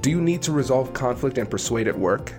Do 0.00 0.08
you 0.08 0.22
need 0.22 0.40
to 0.42 0.52
resolve 0.52 0.94
conflict 0.94 1.36
and 1.36 1.50
persuade 1.50 1.86
at 1.86 1.98
work? 1.98 2.32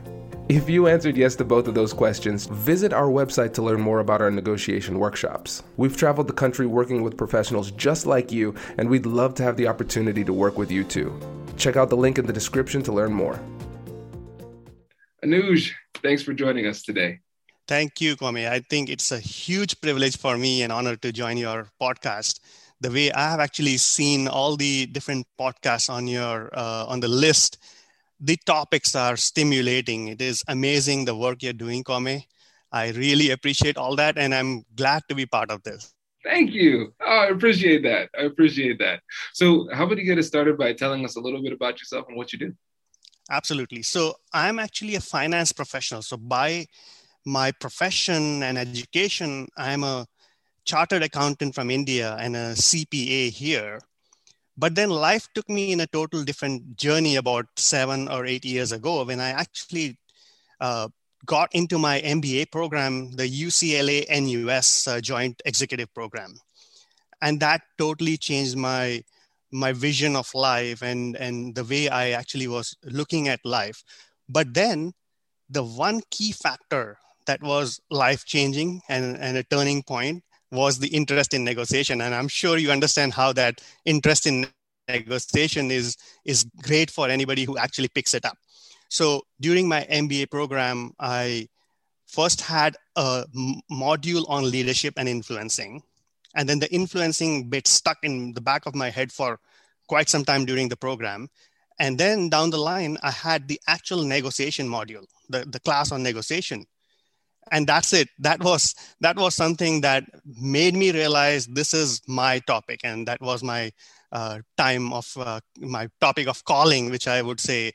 If 0.50 0.68
you 0.68 0.88
answered 0.88 1.16
yes 1.16 1.36
to 1.36 1.46
both 1.46 1.68
of 1.68 1.76
those 1.76 1.94
questions, 1.94 2.48
visit 2.48 2.92
our 2.92 3.06
website 3.06 3.54
to 3.54 3.62
learn 3.62 3.80
more 3.80 4.00
about 4.00 4.20
our 4.20 4.32
negotiation 4.32 4.98
workshops. 4.98 5.62
We've 5.78 5.96
traveled 5.96 6.28
the 6.28 6.34
country 6.34 6.66
working 6.66 7.04
with 7.04 7.16
professionals 7.16 7.70
just 7.70 8.08
like 8.08 8.32
you, 8.32 8.56
and 8.80 8.90
we'd 8.90 9.06
love 9.06 9.36
to 9.36 9.44
have 9.44 9.58
the 9.58 9.68
opportunity 9.68 10.24
to 10.24 10.34
work 10.34 10.58
with 10.58 10.72
you 10.72 10.84
too. 10.84 11.14
Check 11.56 11.76
out 11.76 11.92
the 11.92 11.98
link 11.98 12.18
in 12.18 12.26
the 12.26 12.34
description 12.34 12.82
to 12.82 12.92
learn 12.92 13.14
more. 13.14 13.40
Anuj, 15.24 15.70
thanks 16.02 16.24
for 16.24 16.34
joining 16.34 16.66
us 16.66 16.82
today. 16.82 17.20
Thank 17.68 18.02
you, 18.02 18.16
Kwame. 18.18 18.50
I 18.50 18.62
think 18.62 18.90
it's 18.90 19.12
a 19.12 19.20
huge 19.20 19.80
privilege 19.82 20.18
for 20.18 20.36
me 20.36 20.64
and 20.64 20.74
honor 20.74 20.96
to 20.96 21.12
join 21.12 21.38
your 21.38 21.68
podcast 21.80 22.40
the 22.82 22.90
way 22.90 23.12
I 23.12 23.30
have 23.30 23.40
actually 23.40 23.78
seen 23.78 24.28
all 24.28 24.58
the 24.58 24.88
different 24.88 25.28
podcasts 25.40 25.90
on 25.90 26.08
your 26.08 26.50
uh, 26.54 26.86
on 26.88 27.00
the 27.00 27.08
list, 27.08 27.58
the 28.20 28.38
topics 28.46 28.96
are 28.96 29.16
stimulating. 29.16 30.10
It 30.10 30.22
is 30.22 30.44
amazing 30.48 31.06
the 31.06 31.16
work 31.16 31.44
you're 31.44 31.54
doing, 31.54 31.84
Kwame. 31.84 32.26
I 32.72 32.90
really 32.92 33.30
appreciate 33.32 33.78
all 33.78 33.96
that, 33.98 34.18
and 34.18 34.34
I'm 34.34 34.64
glad 34.76 35.04
to 35.10 35.16
be 35.16 35.26
part 35.26 35.52
of 35.52 35.62
this. 35.64 35.94
Thank 36.24 36.52
you. 36.52 36.94
Oh, 37.02 37.06
I 37.06 37.28
appreciate 37.28 37.84
that. 37.84 38.10
I 38.18 38.24
appreciate 38.24 38.80
that. 38.80 39.02
So, 39.34 39.68
how 39.74 39.86
about 39.86 39.98
you 39.98 40.04
get 40.04 40.18
us 40.18 40.28
started 40.28 40.58
by 40.58 40.74
telling 40.74 41.04
us 41.06 41.16
a 41.16 41.20
little 41.20 41.42
bit 41.42 41.54
about 41.54 41.80
yourself 41.80 42.08
and 42.08 42.18
what 42.18 42.32
you 42.34 42.40
do? 42.40 42.54
Absolutely. 43.30 43.84
So, 43.84 44.16
I'm 44.34 44.60
actually 44.60 44.96
a 44.96 45.02
finance 45.02 45.52
professional. 45.52 46.02
So, 46.02 46.18
by 46.18 46.68
my 47.26 47.52
profession 47.52 48.44
and 48.44 48.58
education, 48.58 49.48
I'm 49.58 49.84
a 49.84 50.08
chartered 50.66 51.04
accountant 51.04 51.56
from 51.56 51.70
India 51.70 52.16
and 52.20 52.36
a 52.36 52.54
CPA 52.54 53.32
here. 53.32 53.80
But 54.58 54.76
then 54.76 54.90
life 54.90 55.28
took 55.34 55.50
me 55.50 55.72
in 55.72 55.80
a 55.80 55.88
total 55.88 56.24
different 56.24 56.76
journey 56.78 57.16
about 57.16 57.48
seven 57.56 58.08
or 58.08 58.26
eight 58.26 58.46
years 58.46 58.72
ago 58.72 59.04
when 59.04 59.20
I 59.20 59.30
actually 59.30 59.98
uh, 60.60 60.90
got 61.26 61.50
into 61.54 61.80
my 61.80 62.02
MBA 62.02 62.52
program, 62.52 63.12
the 63.12 63.28
UCLA 63.28 64.06
NUS 64.10 64.88
uh, 64.88 65.00
Joint 65.02 65.42
Executive 65.46 65.94
Program. 65.94 66.36
And 67.22 67.40
that 67.40 67.62
totally 67.78 68.18
changed 68.18 68.58
my 68.58 69.04
my 69.54 69.74
vision 69.74 70.16
of 70.16 70.34
life 70.34 70.82
and 70.82 71.16
and 71.18 71.54
the 71.56 71.64
way 71.64 71.90
I 71.90 72.12
actually 72.12 72.48
was 72.48 72.76
looking 72.84 73.28
at 73.28 73.46
life. 73.46 73.84
But 74.30 74.54
then 74.54 74.94
the 75.50 75.64
one 75.64 76.02
key 76.10 76.32
factor 76.32 76.98
that 77.28 77.44
was 77.44 77.80
life 77.90 78.26
changing 78.26 78.82
and, 78.90 79.18
and 79.18 79.38
a 79.38 79.44
turning 79.44 79.84
point 79.84 80.24
was 80.52 80.80
the 80.80 80.88
interest 80.88 81.34
in 81.34 81.44
negotiation. 81.44 82.02
And 82.02 82.14
I'm 82.14 82.28
sure 82.28 82.58
you 82.58 82.72
understand 82.72 83.14
how 83.14 83.34
that 83.34 83.62
interest 83.86 84.26
in 84.28 84.48
negotiation 84.88 85.72
is, 85.72 85.98
is 86.26 86.46
great 86.62 86.92
for 86.92 87.10
anybody 87.10 87.46
who 87.46 87.58
actually 87.58 87.88
picks 87.88 88.14
it 88.14 88.26
up. 88.26 88.38
So 88.90 89.22
during 89.40 89.68
my 89.68 89.88
MBA 89.90 90.30
program, 90.30 90.92
I 91.00 91.48
first 92.08 92.42
had 92.42 92.76
a 92.98 93.24
module 93.72 94.26
on 94.30 94.52
leadership 94.52 94.96
and 94.98 95.08
influencing. 95.08 95.82
And 96.36 96.48
then 96.48 96.60
the 96.60 96.72
influencing 96.74 97.50
bit 97.50 97.68
stuck 97.68 97.98
in 98.04 98.34
the 98.34 98.42
back 98.42 98.66
of 98.66 98.76
my 98.76 98.90
head 98.90 99.12
for 99.12 99.40
quite 99.88 100.10
some 100.10 100.26
time 100.26 100.46
during 100.46 100.68
the 100.68 100.78
program. 100.78 101.30
And 101.80 101.98
then 101.98 102.30
down 102.30 102.50
the 102.50 102.58
line, 102.58 102.98
I 103.02 103.12
had 103.12 103.48
the 103.48 103.60
actual 103.68 104.04
negotiation 104.04 104.68
module, 104.68 105.06
the, 105.30 105.46
the 105.46 105.60
class 105.60 105.92
on 105.92 106.04
negotiation 106.04 106.66
and 107.52 107.68
that's 107.68 107.94
it. 107.94 108.10
That 108.20 108.44
was 108.44 108.76
that 109.00 109.18
was 109.18 109.36
something 109.36 109.82
that 109.82 110.04
made 110.26 110.76
me 110.76 110.92
realize 110.92 111.48
this 111.48 111.74
is 111.74 112.02
my 112.08 112.40
topic. 112.40 112.82
And 112.84 113.08
that 113.08 113.22
was 113.22 113.44
my 113.44 113.72
uh, 114.12 114.40
time 114.58 114.92
of 114.94 115.08
uh, 115.18 115.40
my 115.60 115.88
topic 116.00 116.28
of 116.28 116.44
calling 116.44 116.90
which 116.92 117.08
i 117.08 117.22
would 117.22 117.40
say 117.40 117.72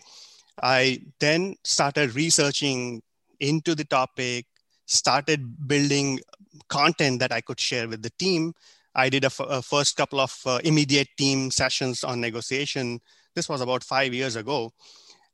i 0.63 0.99
then 1.19 1.55
started 1.65 2.15
researching 2.15 3.03
into 3.41 3.75
the 3.75 3.85
topic 3.85 4.45
started 4.87 5.67
building 5.67 6.21
content 6.69 7.21
that 7.21 7.33
i 7.33 7.41
could 7.41 7.59
share 7.61 7.89
with 7.89 8.03
the 8.03 8.11
team. 8.19 8.53
I 8.95 9.11
did 9.11 9.25
a, 9.25 9.27
f- 9.27 9.41
a 9.41 9.61
first 9.61 9.97
couple 9.97 10.21
of 10.21 10.35
uh, 10.47 10.59
immediate 10.65 11.09
team 11.19 11.51
sessions 11.51 12.03
on 12.03 12.19
negotiation. 12.19 13.01
This 13.35 13.47
was 13.47 13.61
about 13.61 13.85
five 13.85 14.15
years 14.15 14.37
ago. 14.37 14.73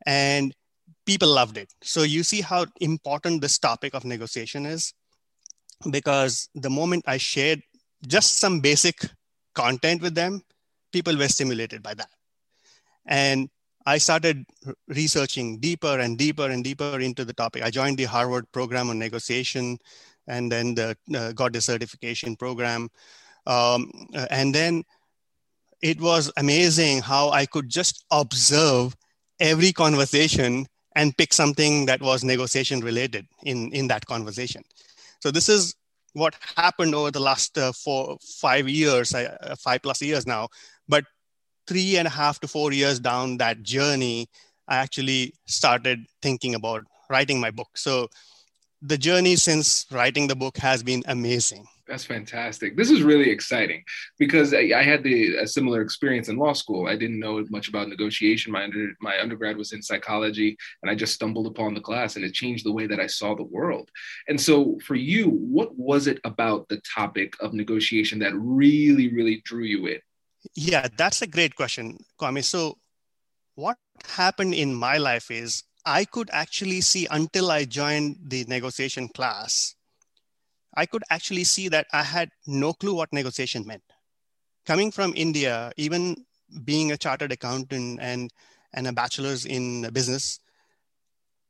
And 0.04 0.52
people 1.06 1.28
loved 1.28 1.56
it. 1.56 1.72
So 1.82 2.02
you 2.02 2.22
see 2.22 2.40
how 2.40 2.66
important 2.80 3.40
this 3.40 3.58
topic 3.58 3.94
of 3.94 4.04
negotiation 4.04 4.66
is 4.66 4.92
because 5.90 6.48
the 6.54 6.70
moment 6.70 7.04
I 7.06 7.18
shared 7.18 7.62
just 8.06 8.38
some 8.38 8.60
basic 8.60 9.00
content 9.54 10.02
with 10.02 10.14
them, 10.14 10.42
people 10.92 11.16
were 11.16 11.28
stimulated 11.28 11.82
by 11.82 11.94
that. 11.94 12.08
And 13.06 13.48
I 13.84 13.98
started 13.98 14.44
researching 14.88 15.58
deeper 15.58 15.98
and 15.98 16.16
deeper 16.16 16.48
and 16.48 16.62
deeper 16.62 17.00
into 17.00 17.24
the 17.24 17.32
topic. 17.32 17.62
I 17.62 17.70
joined 17.70 17.98
the 17.98 18.04
Harvard 18.04 18.50
program 18.52 18.90
on 18.90 18.98
negotiation 18.98 19.78
and 20.28 20.52
then 20.52 20.74
the, 20.74 20.96
uh, 21.16 21.32
got 21.32 21.52
the 21.52 21.60
certification 21.60 22.36
program. 22.36 22.88
Um, 23.46 23.90
and 24.30 24.54
then 24.54 24.84
it 25.82 26.00
was 26.00 26.30
amazing 26.36 27.02
how 27.02 27.30
I 27.30 27.44
could 27.44 27.68
just 27.68 28.04
observe 28.12 28.94
every 29.40 29.72
conversation 29.72 30.66
and 30.94 31.16
pick 31.16 31.32
something 31.32 31.86
that 31.86 32.00
was 32.00 32.24
negotiation 32.24 32.80
related 32.80 33.26
in, 33.44 33.72
in 33.72 33.88
that 33.88 34.06
conversation. 34.06 34.62
So 35.20 35.30
this 35.30 35.48
is 35.48 35.74
what 36.12 36.36
happened 36.56 36.94
over 36.94 37.10
the 37.10 37.20
last 37.20 37.56
uh, 37.56 37.72
four, 37.72 38.18
five 38.20 38.68
years, 38.68 39.14
uh, 39.14 39.56
five 39.58 39.82
plus 39.82 40.02
years 40.02 40.26
now. 40.26 40.48
But 40.88 41.04
three 41.66 41.96
and 41.96 42.06
a 42.06 42.10
half 42.10 42.40
to 42.40 42.48
four 42.48 42.72
years 42.72 43.00
down 43.00 43.38
that 43.38 43.62
journey, 43.62 44.28
I 44.68 44.76
actually 44.76 45.34
started 45.46 46.04
thinking 46.20 46.54
about 46.54 46.84
writing 47.08 47.40
my 47.40 47.50
book. 47.50 47.76
So 47.76 48.08
the 48.80 48.98
journey 48.98 49.36
since 49.36 49.86
writing 49.90 50.26
the 50.26 50.36
book 50.36 50.58
has 50.58 50.82
been 50.82 51.02
amazing. 51.06 51.66
That's 51.88 52.04
fantastic. 52.04 52.76
This 52.76 52.90
is 52.90 53.02
really 53.02 53.28
exciting 53.28 53.82
because 54.16 54.54
I, 54.54 54.70
I 54.74 54.82
had 54.82 55.02
the 55.02 55.36
a 55.36 55.46
similar 55.46 55.82
experience 55.82 56.28
in 56.28 56.36
law 56.36 56.52
school. 56.52 56.86
I 56.86 56.94
didn't 56.96 57.18
know 57.18 57.44
much 57.50 57.68
about 57.68 57.88
negotiation. 57.88 58.52
My 58.52 58.64
under, 58.64 58.92
my 59.00 59.20
undergrad 59.20 59.56
was 59.56 59.72
in 59.72 59.82
psychology, 59.82 60.56
and 60.82 60.90
I 60.90 60.94
just 60.94 61.14
stumbled 61.14 61.48
upon 61.48 61.74
the 61.74 61.80
class, 61.80 62.14
and 62.14 62.24
it 62.24 62.34
changed 62.34 62.64
the 62.64 62.72
way 62.72 62.86
that 62.86 63.00
I 63.00 63.08
saw 63.08 63.34
the 63.34 63.42
world. 63.42 63.90
And 64.28 64.40
so, 64.40 64.78
for 64.84 64.94
you, 64.94 65.28
what 65.28 65.76
was 65.76 66.06
it 66.06 66.20
about 66.22 66.68
the 66.68 66.80
topic 66.94 67.34
of 67.40 67.52
negotiation 67.52 68.20
that 68.20 68.32
really, 68.36 69.12
really 69.12 69.42
drew 69.44 69.64
you 69.64 69.86
in? 69.86 70.00
Yeah, 70.54 70.86
that's 70.96 71.20
a 71.22 71.26
great 71.26 71.56
question, 71.56 71.98
Kwame. 72.20 72.44
So, 72.44 72.78
what 73.56 73.76
happened 74.06 74.54
in 74.54 74.72
my 74.72 74.98
life 74.98 75.32
is 75.32 75.64
I 75.84 76.04
could 76.04 76.30
actually 76.32 76.80
see 76.80 77.08
until 77.10 77.50
I 77.50 77.64
joined 77.64 78.18
the 78.24 78.44
negotiation 78.44 79.08
class 79.08 79.74
I 80.74 80.86
could 80.86 81.02
actually 81.10 81.44
see 81.44 81.68
that 81.68 81.86
I 81.92 82.02
had 82.02 82.30
no 82.46 82.72
clue 82.72 82.94
what 82.94 83.12
negotiation 83.12 83.66
meant. 83.66 83.82
Coming 84.64 84.90
from 84.90 85.12
India, 85.16 85.72
even 85.76 86.24
being 86.64 86.92
a 86.92 86.96
chartered 86.96 87.32
accountant 87.32 87.98
and, 88.00 88.30
and 88.72 88.86
a 88.86 88.92
bachelor's 88.92 89.44
in 89.44 89.88
business, 89.92 90.40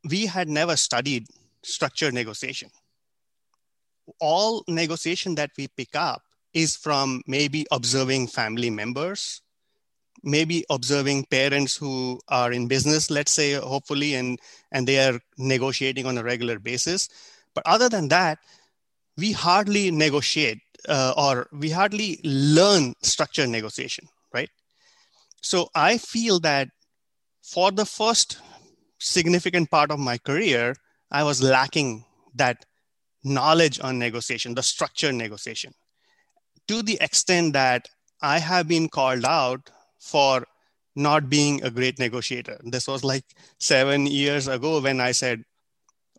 we 0.08 0.26
had 0.26 0.48
never 0.48 0.76
studied 0.76 1.26
structured 1.62 2.14
negotiation. 2.14 2.70
All 4.20 4.64
negotiation 4.66 5.36
that 5.36 5.50
we 5.56 5.68
pick 5.68 5.94
up 5.94 6.22
is 6.52 6.76
from 6.76 7.22
maybe 7.26 7.66
observing 7.70 8.26
family 8.26 8.70
members, 8.70 9.42
maybe 10.24 10.64
observing 10.70 11.24
parents 11.26 11.76
who 11.76 12.20
are 12.28 12.52
in 12.52 12.66
business, 12.66 13.10
let's 13.10 13.32
say, 13.32 13.54
hopefully, 13.54 14.14
and, 14.14 14.38
and 14.72 14.86
they 14.86 14.98
are 14.98 15.20
negotiating 15.38 16.06
on 16.06 16.18
a 16.18 16.24
regular 16.24 16.58
basis. 16.58 17.08
But 17.54 17.64
other 17.66 17.88
than 17.88 18.08
that, 18.08 18.38
we 19.16 19.32
hardly 19.32 19.90
negotiate 19.90 20.60
uh, 20.88 21.14
or 21.16 21.48
we 21.52 21.70
hardly 21.70 22.20
learn 22.24 22.94
structured 23.02 23.48
negotiation, 23.48 24.08
right? 24.32 24.50
So 25.40 25.68
I 25.74 25.98
feel 25.98 26.40
that 26.40 26.68
for 27.42 27.70
the 27.70 27.84
first 27.84 28.38
significant 28.98 29.70
part 29.70 29.90
of 29.90 29.98
my 29.98 30.18
career, 30.18 30.76
I 31.10 31.24
was 31.24 31.42
lacking 31.42 32.04
that 32.34 32.64
knowledge 33.24 33.80
on 33.80 33.98
negotiation, 33.98 34.54
the 34.54 34.62
structured 34.62 35.14
negotiation, 35.14 35.74
to 36.68 36.82
the 36.82 36.98
extent 37.00 37.52
that 37.52 37.88
I 38.20 38.38
have 38.38 38.68
been 38.68 38.88
called 38.88 39.24
out 39.24 39.70
for 39.98 40.46
not 40.94 41.28
being 41.28 41.62
a 41.64 41.70
great 41.70 41.98
negotiator. 41.98 42.60
This 42.64 42.86
was 42.86 43.02
like 43.02 43.24
seven 43.58 44.06
years 44.06 44.48
ago 44.48 44.80
when 44.80 45.00
I 45.00 45.12
said, 45.12 45.42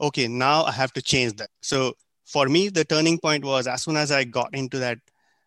okay, 0.01 0.27
now 0.27 0.63
I 0.63 0.71
have 0.71 0.93
to 0.93 1.01
change 1.01 1.33
that. 1.37 1.49
So 1.61 1.93
for 2.25 2.47
me, 2.47 2.69
the 2.69 2.85
turning 2.85 3.19
point 3.19 3.43
was 3.43 3.67
as 3.67 3.83
soon 3.83 3.97
as 3.97 4.11
I 4.11 4.23
got 4.23 4.53
into 4.53 4.79
that 4.79 4.99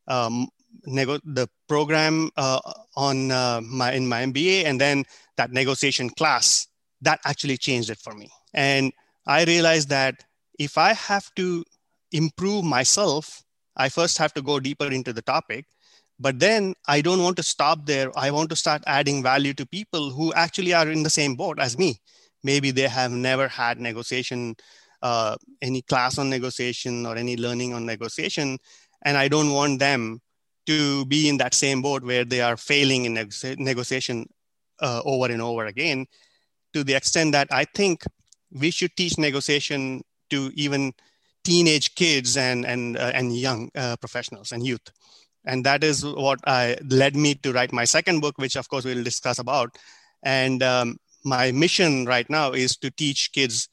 um, 0.08 0.48
nego- 0.84 1.20
the 1.24 1.48
program 1.68 2.30
uh, 2.36 2.60
on 2.96 3.30
uh, 3.30 3.60
my 3.62 3.92
in 3.92 4.06
my 4.08 4.22
MBA, 4.22 4.64
and 4.64 4.80
then 4.80 5.04
that 5.36 5.52
negotiation 5.52 6.10
class 6.10 6.66
that 7.02 7.20
actually 7.24 7.56
changed 7.56 7.90
it 7.90 7.98
for 7.98 8.14
me. 8.14 8.30
And 8.54 8.92
I 9.26 9.44
realized 9.44 9.88
that 9.90 10.24
if 10.58 10.78
I 10.78 10.94
have 10.94 11.34
to 11.36 11.64
improve 12.12 12.64
myself, 12.64 13.42
I 13.76 13.88
first 13.88 14.18
have 14.18 14.32
to 14.34 14.42
go 14.42 14.60
deeper 14.60 14.86
into 14.86 15.12
the 15.12 15.22
topic. 15.22 15.66
But 16.18 16.38
then 16.38 16.74
I 16.88 17.02
don't 17.02 17.22
want 17.22 17.36
to 17.36 17.42
stop 17.42 17.84
there. 17.84 18.10
I 18.16 18.30
want 18.30 18.48
to 18.50 18.56
start 18.56 18.82
adding 18.86 19.22
value 19.22 19.52
to 19.54 19.66
people 19.66 20.10
who 20.10 20.32
actually 20.32 20.72
are 20.72 20.90
in 20.90 21.02
the 21.02 21.10
same 21.10 21.34
boat 21.34 21.58
as 21.60 21.78
me. 21.78 22.00
Maybe 22.42 22.70
they 22.70 22.88
have 22.88 23.12
never 23.12 23.48
had 23.48 23.78
negotiation, 23.80 24.56
uh, 25.02 25.36
any 25.62 25.82
class 25.82 26.18
on 26.18 26.30
negotiation 26.30 27.06
or 27.06 27.16
any 27.16 27.36
learning 27.36 27.74
on 27.74 27.86
negotiation. 27.86 28.58
And 29.04 29.16
I 29.16 29.28
don't 29.28 29.52
want 29.52 29.78
them 29.78 30.20
to 30.66 31.06
be 31.06 31.28
in 31.28 31.36
that 31.38 31.54
same 31.54 31.82
boat 31.82 32.02
where 32.02 32.24
they 32.24 32.40
are 32.40 32.56
failing 32.56 33.04
in 33.04 33.14
negotiation 33.58 34.28
uh, 34.80 35.02
over 35.04 35.32
and 35.32 35.40
over 35.40 35.66
again 35.66 36.06
to 36.72 36.84
the 36.84 36.94
extent 36.94 37.32
that 37.32 37.48
I 37.50 37.64
think 37.64 38.04
we 38.50 38.70
should 38.70 38.96
teach 38.96 39.18
negotiation 39.18 40.02
to 40.30 40.50
even 40.54 40.92
teenage 41.44 41.94
kids 41.94 42.36
and 42.36 42.66
and 42.66 42.98
uh, 42.98 43.12
and 43.14 43.36
young 43.36 43.70
uh, 43.76 43.96
professionals 43.96 44.50
and 44.50 44.66
youth 44.66 44.90
and 45.44 45.64
that 45.64 45.84
is 45.84 46.04
what 46.04 46.40
I, 46.44 46.76
led 46.90 47.14
me 47.14 47.36
to 47.36 47.52
write 47.52 47.72
my 47.72 47.84
second 47.84 48.20
book 48.20 48.36
which 48.36 48.56
of 48.56 48.68
course 48.68 48.84
we'll 48.84 49.04
discuss 49.04 49.38
about 49.38 49.78
and 50.24 50.62
um, 50.62 50.98
my 51.24 51.52
mission 51.52 52.04
right 52.04 52.28
now 52.28 52.52
is 52.52 52.76
to 52.78 52.90
teach 52.90 53.30
kids 53.32 53.68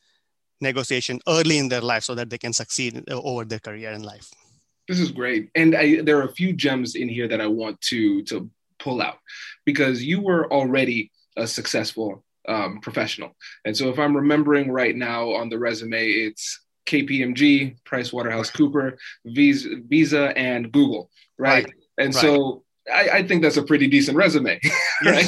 negotiation 0.61 1.19
early 1.27 1.57
in 1.57 1.69
their 1.69 1.81
life 1.81 2.03
so 2.03 2.15
that 2.15 2.29
they 2.29 2.37
can 2.37 2.53
succeed 2.53 3.03
over 3.11 3.45
their 3.45 3.59
career 3.59 3.91
in 3.91 4.03
life 4.03 4.29
this 4.87 4.99
is 4.99 5.11
great 5.11 5.49
and 5.55 5.75
I, 5.75 6.01
there 6.01 6.17
are 6.19 6.23
a 6.23 6.33
few 6.33 6.53
gems 6.53 6.95
in 6.95 7.09
here 7.09 7.27
that 7.27 7.41
i 7.41 7.47
want 7.47 7.79
to 7.81 8.23
to 8.23 8.49
pull 8.79 9.01
out 9.01 9.19
because 9.65 10.03
you 10.03 10.21
were 10.21 10.51
already 10.51 11.11
a 11.37 11.47
successful 11.47 12.23
um, 12.47 12.79
professional. 12.81 13.35
And 13.65 13.75
so 13.75 13.89
if 13.89 13.99
I'm 13.99 14.15
remembering 14.15 14.71
right 14.71 14.95
now 14.95 15.31
on 15.31 15.49
the 15.49 15.57
resume, 15.57 16.05
it's 16.05 16.59
KPMG, 16.85 17.77
PricewaterhouseCooper, 17.85 18.97
Visa, 19.25 19.69
Visa 19.87 20.37
and 20.37 20.71
Google, 20.71 21.09
right? 21.37 21.65
right. 21.65 21.73
And 21.97 22.13
right. 22.13 22.21
so 22.21 22.63
I, 22.91 23.09
I, 23.09 23.27
think 23.27 23.41
that's 23.41 23.57
a 23.57 23.63
pretty 23.63 23.87
decent 23.87 24.17
resume, 24.17 24.59
right? 25.05 25.25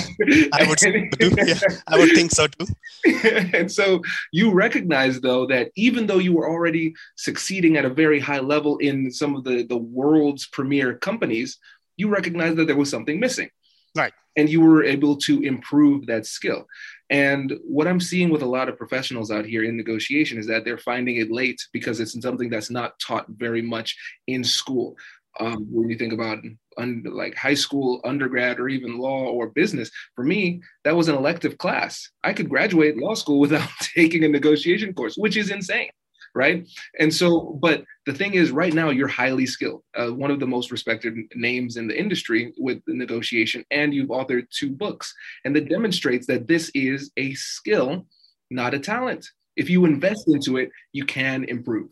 I 0.53 0.67
would, 0.67 0.81
yeah, 1.37 1.59
I 1.87 1.97
would 1.97 2.11
think 2.11 2.31
so 2.31 2.47
too. 2.47 2.67
and 3.53 3.71
so 3.71 4.01
you 4.31 4.51
recognize 4.51 5.21
though 5.21 5.45
that 5.47 5.71
even 5.75 6.05
though 6.07 6.17
you 6.17 6.33
were 6.33 6.49
already 6.49 6.93
succeeding 7.15 7.77
at 7.77 7.85
a 7.85 7.89
very 7.89 8.19
high 8.19 8.39
level 8.39 8.77
in 8.77 9.11
some 9.11 9.35
of 9.35 9.43
the, 9.43 9.63
the 9.63 9.77
world's 9.77 10.47
premier 10.47 10.95
companies, 10.95 11.57
you 11.97 12.09
recognize 12.09 12.55
that 12.55 12.67
there 12.67 12.75
was 12.75 12.89
something 12.89 13.19
missing. 13.19 13.49
Right. 13.95 14.13
And 14.35 14.49
you 14.49 14.59
were 14.59 14.83
able 14.83 15.15
to 15.17 15.41
improve 15.41 16.07
that 16.07 16.25
skill. 16.25 16.67
And 17.09 17.57
what 17.63 17.87
I'm 17.87 18.01
seeing 18.01 18.29
with 18.29 18.41
a 18.41 18.47
lot 18.47 18.67
of 18.67 18.77
professionals 18.77 19.31
out 19.31 19.45
here 19.45 19.63
in 19.63 19.77
negotiation 19.77 20.37
is 20.37 20.47
that 20.47 20.65
they're 20.65 20.77
finding 20.77 21.17
it 21.17 21.31
late 21.31 21.61
because 21.71 22.01
it's 22.01 22.19
something 22.21 22.49
that's 22.49 22.69
not 22.69 22.99
taught 22.99 23.27
very 23.29 23.61
much 23.61 23.95
in 24.27 24.43
school. 24.43 24.97
Um, 25.39 25.67
when 25.71 25.89
you 25.89 25.97
think 25.97 26.13
about 26.13 26.39
un, 26.77 27.03
like 27.05 27.35
high 27.35 27.53
school, 27.53 28.01
undergrad, 28.03 28.59
or 28.59 28.69
even 28.69 28.97
law 28.97 29.25
or 29.25 29.47
business, 29.47 29.91
for 30.15 30.23
me, 30.23 30.61
that 30.83 30.95
was 30.95 31.07
an 31.07 31.15
elective 31.15 31.57
class. 31.57 32.09
I 32.23 32.33
could 32.33 32.49
graduate 32.49 32.97
law 32.97 33.13
school 33.13 33.39
without 33.45 33.69
taking 33.95 34.23
a 34.23 34.27
negotiation 34.27 34.93
course, 34.93 35.15
which 35.15 35.37
is 35.37 35.51
insane 35.51 35.89
right? 36.35 36.67
And 36.99 37.11
so, 37.11 37.57
but 37.61 37.85
the 38.05 38.13
thing 38.13 38.33
is, 38.33 38.51
right 38.51 38.73
now, 38.73 38.89
you're 38.89 39.07
highly 39.07 39.45
skilled, 39.45 39.83
uh, 39.95 40.09
one 40.09 40.29
of 40.29 40.39
the 40.39 40.45
most 40.45 40.69
respected 40.69 41.15
names 41.33 41.77
in 41.77 41.87
the 41.87 41.97
industry 41.97 42.53
with 42.57 42.83
the 42.85 42.93
negotiation, 42.93 43.63
and 43.71 43.93
you've 43.93 44.09
authored 44.09 44.49
two 44.49 44.69
books. 44.69 45.15
And 45.45 45.55
that 45.55 45.69
demonstrates 45.69 46.27
that 46.27 46.45
this 46.45 46.69
is 46.75 47.11
a 47.15 47.33
skill, 47.35 48.05
not 48.51 48.73
a 48.73 48.79
talent. 48.79 49.29
If 49.55 49.69
you 49.69 49.85
invest 49.85 50.25
into 50.27 50.57
it, 50.57 50.69
you 50.91 51.05
can 51.05 51.45
improve. 51.45 51.89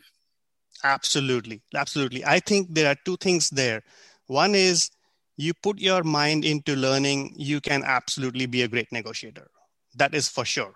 Absolutely. 0.83 1.61
Absolutely. 1.73 2.25
I 2.25 2.39
think 2.39 2.67
there 2.75 2.91
are 2.91 2.97
two 3.05 3.15
things 3.15 3.49
there. 3.49 3.81
One 4.27 4.55
is 4.55 4.89
you 5.37 5.53
put 5.53 5.79
your 5.79 6.03
mind 6.03 6.45
into 6.45 6.75
learning, 6.75 7.33
you 7.35 7.59
can 7.59 7.83
absolutely 7.83 8.45
be 8.45 8.61
a 8.61 8.67
great 8.67 8.91
negotiator. 8.91 9.49
That 9.95 10.13
is 10.13 10.27
for 10.29 10.45
sure 10.45 10.75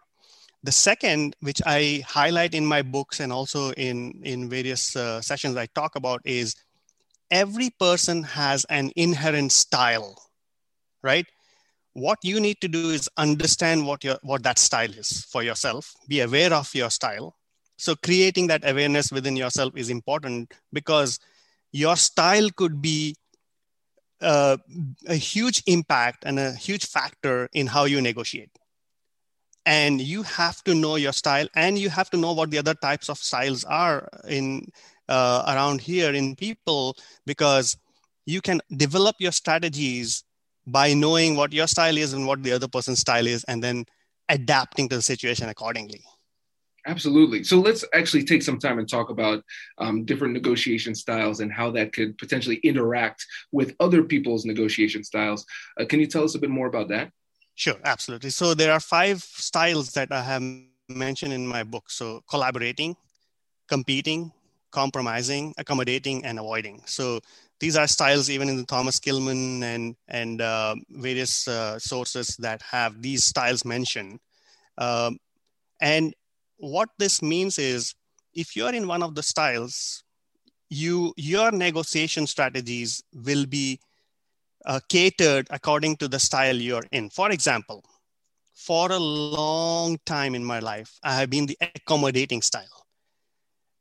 the 0.63 0.71
second, 0.71 1.35
which 1.39 1.61
I 1.65 2.03
highlight 2.05 2.53
in 2.53 2.65
my 2.65 2.81
books 2.81 3.19
and 3.19 3.31
also 3.31 3.71
in, 3.73 4.19
in 4.23 4.49
various 4.49 4.95
uh, 4.95 5.21
sessions 5.21 5.55
I 5.55 5.67
talk 5.67 5.95
about, 5.95 6.21
is 6.25 6.55
every 7.31 7.69
person 7.79 8.23
has 8.23 8.65
an 8.65 8.91
inherent 8.95 9.51
style, 9.51 10.21
right? 11.01 11.25
What 11.93 12.19
you 12.23 12.39
need 12.39 12.59
to 12.61 12.67
do 12.67 12.89
is 12.89 13.09
understand 13.17 13.85
what, 13.85 14.03
your, 14.03 14.17
what 14.23 14.43
that 14.43 14.59
style 14.59 14.91
is 14.91 15.25
for 15.31 15.43
yourself, 15.43 15.93
be 16.07 16.21
aware 16.21 16.53
of 16.53 16.73
your 16.75 16.89
style. 16.89 17.35
So, 17.77 17.95
creating 17.95 18.47
that 18.47 18.67
awareness 18.67 19.11
within 19.11 19.35
yourself 19.35 19.73
is 19.77 19.89
important 19.89 20.53
because 20.73 21.19
your 21.71 21.95
style 21.95 22.49
could 22.55 22.81
be 22.81 23.15
uh, 24.21 24.57
a 25.07 25.15
huge 25.15 25.63
impact 25.67 26.23
and 26.25 26.39
a 26.39 26.53
huge 26.53 26.85
factor 26.85 27.49
in 27.53 27.67
how 27.67 27.85
you 27.85 28.01
negotiate. 28.01 28.51
And 29.65 29.99
you 29.99 30.23
have 30.23 30.63
to 30.63 30.73
know 30.73 30.95
your 30.95 31.11
style 31.11 31.47
and 31.55 31.77
you 31.77 31.89
have 31.89 32.09
to 32.11 32.17
know 32.17 32.33
what 32.33 32.51
the 32.51 32.57
other 32.57 32.73
types 32.73 33.09
of 33.09 33.17
styles 33.17 33.65
are 33.65 34.07
in 34.27 34.67
uh, 35.09 35.43
around 35.47 35.81
here 35.81 36.13
in 36.13 36.35
people 36.35 36.95
because 37.25 37.77
you 38.25 38.41
can 38.41 38.61
develop 38.75 39.17
your 39.19 39.31
strategies 39.31 40.23
by 40.65 40.93
knowing 40.93 41.35
what 41.35 41.53
your 41.53 41.67
style 41.67 41.97
is 41.97 42.13
and 42.13 42.27
what 42.27 42.43
the 42.43 42.51
other 42.51 42.67
person's 42.67 42.99
style 42.99 43.27
is 43.27 43.43
and 43.45 43.63
then 43.63 43.85
adapting 44.29 44.89
to 44.89 44.95
the 44.97 45.01
situation 45.01 45.49
accordingly 45.49 46.03
Absolutely. 46.87 47.43
So 47.43 47.59
let's 47.59 47.83
actually 47.93 48.23
take 48.23 48.41
some 48.41 48.57
time 48.57 48.79
and 48.79 48.89
talk 48.89 49.09
about 49.09 49.43
um, 49.77 50.05
different 50.05 50.33
negotiation 50.33 50.95
styles 50.95 51.41
and 51.41 51.51
how 51.51 51.69
that 51.71 51.91
could 51.91 52.17
potentially 52.17 52.55
interact 52.63 53.25
with 53.51 53.75
other 53.81 54.03
people's 54.03 54.45
negotiation 54.45 55.03
styles. 55.03 55.45
Uh, 55.77 55.85
can 55.85 55.99
you 55.99 56.07
tell 56.07 56.23
us 56.23 56.35
a 56.35 56.39
bit 56.39 56.49
more 56.49 56.67
about 56.67 56.87
that? 56.87 57.11
Sure, 57.55 57.75
absolutely. 57.83 58.29
So 58.29 58.53
there 58.53 58.71
are 58.71 58.79
five 58.79 59.21
styles 59.21 59.91
that 59.93 60.13
I 60.13 60.21
have 60.21 60.41
mentioned 60.87 61.33
in 61.33 61.45
my 61.45 61.63
book. 61.63 61.89
So 61.89 62.23
collaborating, 62.29 62.95
competing, 63.67 64.31
compromising, 64.71 65.53
accommodating, 65.57 66.23
and 66.23 66.39
avoiding. 66.39 66.81
So 66.85 67.19
these 67.59 67.75
are 67.75 67.87
styles 67.87 68.29
even 68.29 68.47
in 68.47 68.55
the 68.55 68.65
Thomas 68.65 68.99
Kilmann 68.99 69.61
and 69.63 69.95
and 70.07 70.39
uh, 70.39 70.75
various 70.89 71.47
uh, 71.49 71.79
sources 71.79 72.37
that 72.37 72.61
have 72.61 73.01
these 73.01 73.25
styles 73.25 73.65
mentioned. 73.65 74.19
Um, 74.77 75.17
and 75.81 76.13
what 76.57 76.89
this 76.97 77.21
means 77.21 77.57
is, 77.57 77.93
if 78.33 78.55
you're 78.55 78.73
in 78.73 78.87
one 78.87 79.03
of 79.03 79.15
the 79.15 79.23
styles, 79.23 80.03
you 80.69 81.13
your 81.15 81.51
negotiation 81.51 82.27
strategies 82.27 83.03
will 83.13 83.45
be 83.45 83.79
uh, 84.65 84.79
catered 84.89 85.47
according 85.49 85.95
to 85.97 86.07
the 86.07 86.19
style 86.19 86.55
you're 86.55 86.83
in. 86.91 87.09
For 87.09 87.31
example, 87.31 87.83
for 88.53 88.91
a 88.91 88.99
long 88.99 89.97
time 90.05 90.35
in 90.35 90.43
my 90.43 90.59
life, 90.59 90.99
I 91.03 91.15
have 91.15 91.29
been 91.29 91.45
the 91.45 91.57
accommodating 91.61 92.41
style. 92.41 92.85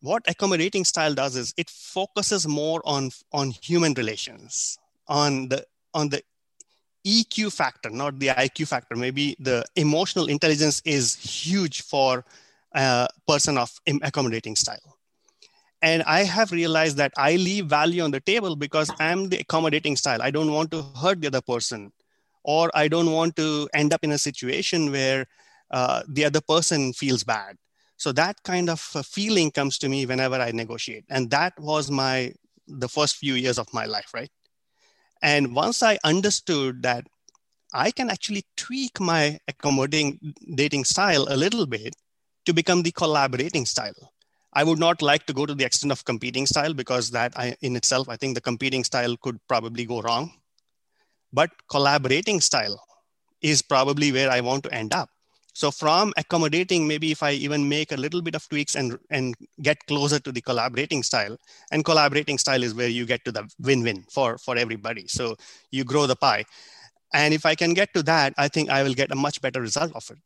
What 0.00 0.22
accommodating 0.28 0.84
style 0.84 1.14
does 1.14 1.34
is 1.34 1.54
it 1.56 1.70
focuses 1.70 2.46
more 2.46 2.82
on, 2.84 3.10
on 3.32 3.50
human 3.50 3.94
relations, 3.94 4.78
on 5.08 5.48
the, 5.48 5.66
on 5.94 6.10
the 6.10 6.22
EQ 7.06 7.52
factor, 7.52 7.90
not 7.90 8.18
the 8.18 8.28
IQ 8.28 8.68
factor. 8.68 8.94
Maybe 8.94 9.34
the 9.40 9.64
emotional 9.74 10.26
intelligence 10.26 10.82
is 10.84 11.14
huge 11.14 11.82
for 11.82 12.24
person 13.26 13.58
of 13.58 13.70
accommodating 14.02 14.56
style. 14.56 14.96
And 15.82 16.02
i 16.04 16.22
have 16.24 16.52
realized 16.52 16.96
that 16.96 17.12
i 17.16 17.36
leave 17.36 17.66
value 17.66 18.02
on 18.02 18.10
the 18.10 18.20
table 18.20 18.56
because 18.56 18.90
i'm 18.98 19.28
the 19.28 19.38
accommodating 19.38 19.96
style. 19.96 20.22
I 20.22 20.30
don't 20.30 20.52
want 20.52 20.70
to 20.70 20.82
hurt 21.02 21.20
the 21.20 21.28
other 21.28 21.42
person 21.42 21.92
or 22.44 22.70
i 22.74 22.88
don't 22.88 23.12
want 23.12 23.36
to 23.36 23.68
end 23.74 23.92
up 23.92 24.04
in 24.04 24.12
a 24.12 24.18
situation 24.18 24.90
where 24.90 25.26
uh, 25.70 26.02
the 26.08 26.24
other 26.24 26.40
person 26.40 26.92
feels 26.92 27.24
bad. 27.24 27.56
So 27.96 28.12
that 28.12 28.42
kind 28.44 28.70
of 28.70 28.80
feeling 28.80 29.50
comes 29.50 29.78
to 29.78 29.88
me 29.88 30.06
whenever 30.06 30.36
i 30.36 30.50
negotiate. 30.50 31.04
And 31.10 31.30
that 31.30 31.58
was 31.58 31.90
my 31.90 32.32
the 32.68 32.88
first 32.88 33.16
few 33.16 33.34
years 33.34 33.58
of 33.58 33.72
my 33.72 33.84
life 33.86 34.14
right? 34.14 34.30
And 35.22 35.54
once 35.54 35.82
i 35.82 35.98
understood 36.04 36.82
that 36.82 37.06
I 37.74 37.90
can 37.90 38.10
actually 38.10 38.44
tweak 38.56 39.00
my 39.00 39.38
accommodating 39.48 40.34
dating 40.54 40.84
style 40.84 41.26
a 41.28 41.36
little 41.36 41.66
bit 41.66 41.94
to 42.46 42.54
become 42.54 42.82
the 42.82 42.92
collaborating 42.92 43.66
style. 43.66 44.12
I 44.52 44.64
would 44.64 44.78
not 44.78 45.02
like 45.02 45.26
to 45.26 45.34
go 45.34 45.44
to 45.44 45.54
the 45.54 45.64
extent 45.64 45.92
of 45.92 46.04
competing 46.04 46.46
style 46.46 46.72
because 46.72 47.10
that 47.10 47.38
I, 47.38 47.56
in 47.60 47.76
itself, 47.76 48.08
I 48.08 48.16
think 48.16 48.34
the 48.34 48.40
competing 48.40 48.84
style 48.84 49.16
could 49.18 49.38
probably 49.48 49.84
go 49.84 50.00
wrong. 50.00 50.32
But 51.32 51.50
collaborating 51.68 52.40
style 52.40 52.82
is 53.42 53.60
probably 53.60 54.12
where 54.12 54.30
I 54.30 54.40
want 54.40 54.64
to 54.64 54.72
end 54.72 54.94
up. 54.94 55.10
So 55.52 55.70
from 55.70 56.12
accommodating, 56.16 56.86
maybe 56.86 57.10
if 57.12 57.22
I 57.22 57.32
even 57.32 57.68
make 57.68 57.92
a 57.92 57.96
little 57.96 58.22
bit 58.22 58.34
of 58.34 58.46
tweaks 58.48 58.74
and, 58.74 58.98
and 59.10 59.34
get 59.62 59.78
closer 59.86 60.18
to 60.18 60.32
the 60.32 60.40
collaborating 60.40 61.02
style, 61.02 61.36
and 61.70 61.84
collaborating 61.84 62.38
style 62.38 62.62
is 62.62 62.74
where 62.74 62.88
you 62.88 63.06
get 63.06 63.24
to 63.24 63.32
the 63.32 63.48
win-win 63.58 64.04
for, 64.10 64.38
for 64.38 64.56
everybody. 64.56 65.06
So 65.06 65.34
you 65.70 65.84
grow 65.84 66.06
the 66.06 66.16
pie. 66.16 66.44
And 67.12 67.32
if 67.32 67.46
I 67.46 67.54
can 67.54 67.72
get 67.72 67.92
to 67.94 68.02
that, 68.02 68.34
I 68.36 68.48
think 68.48 68.68
I 68.70 68.82
will 68.82 68.94
get 68.94 69.12
a 69.12 69.16
much 69.16 69.40
better 69.40 69.60
result 69.60 69.92
of 69.94 70.10
it. 70.10 70.18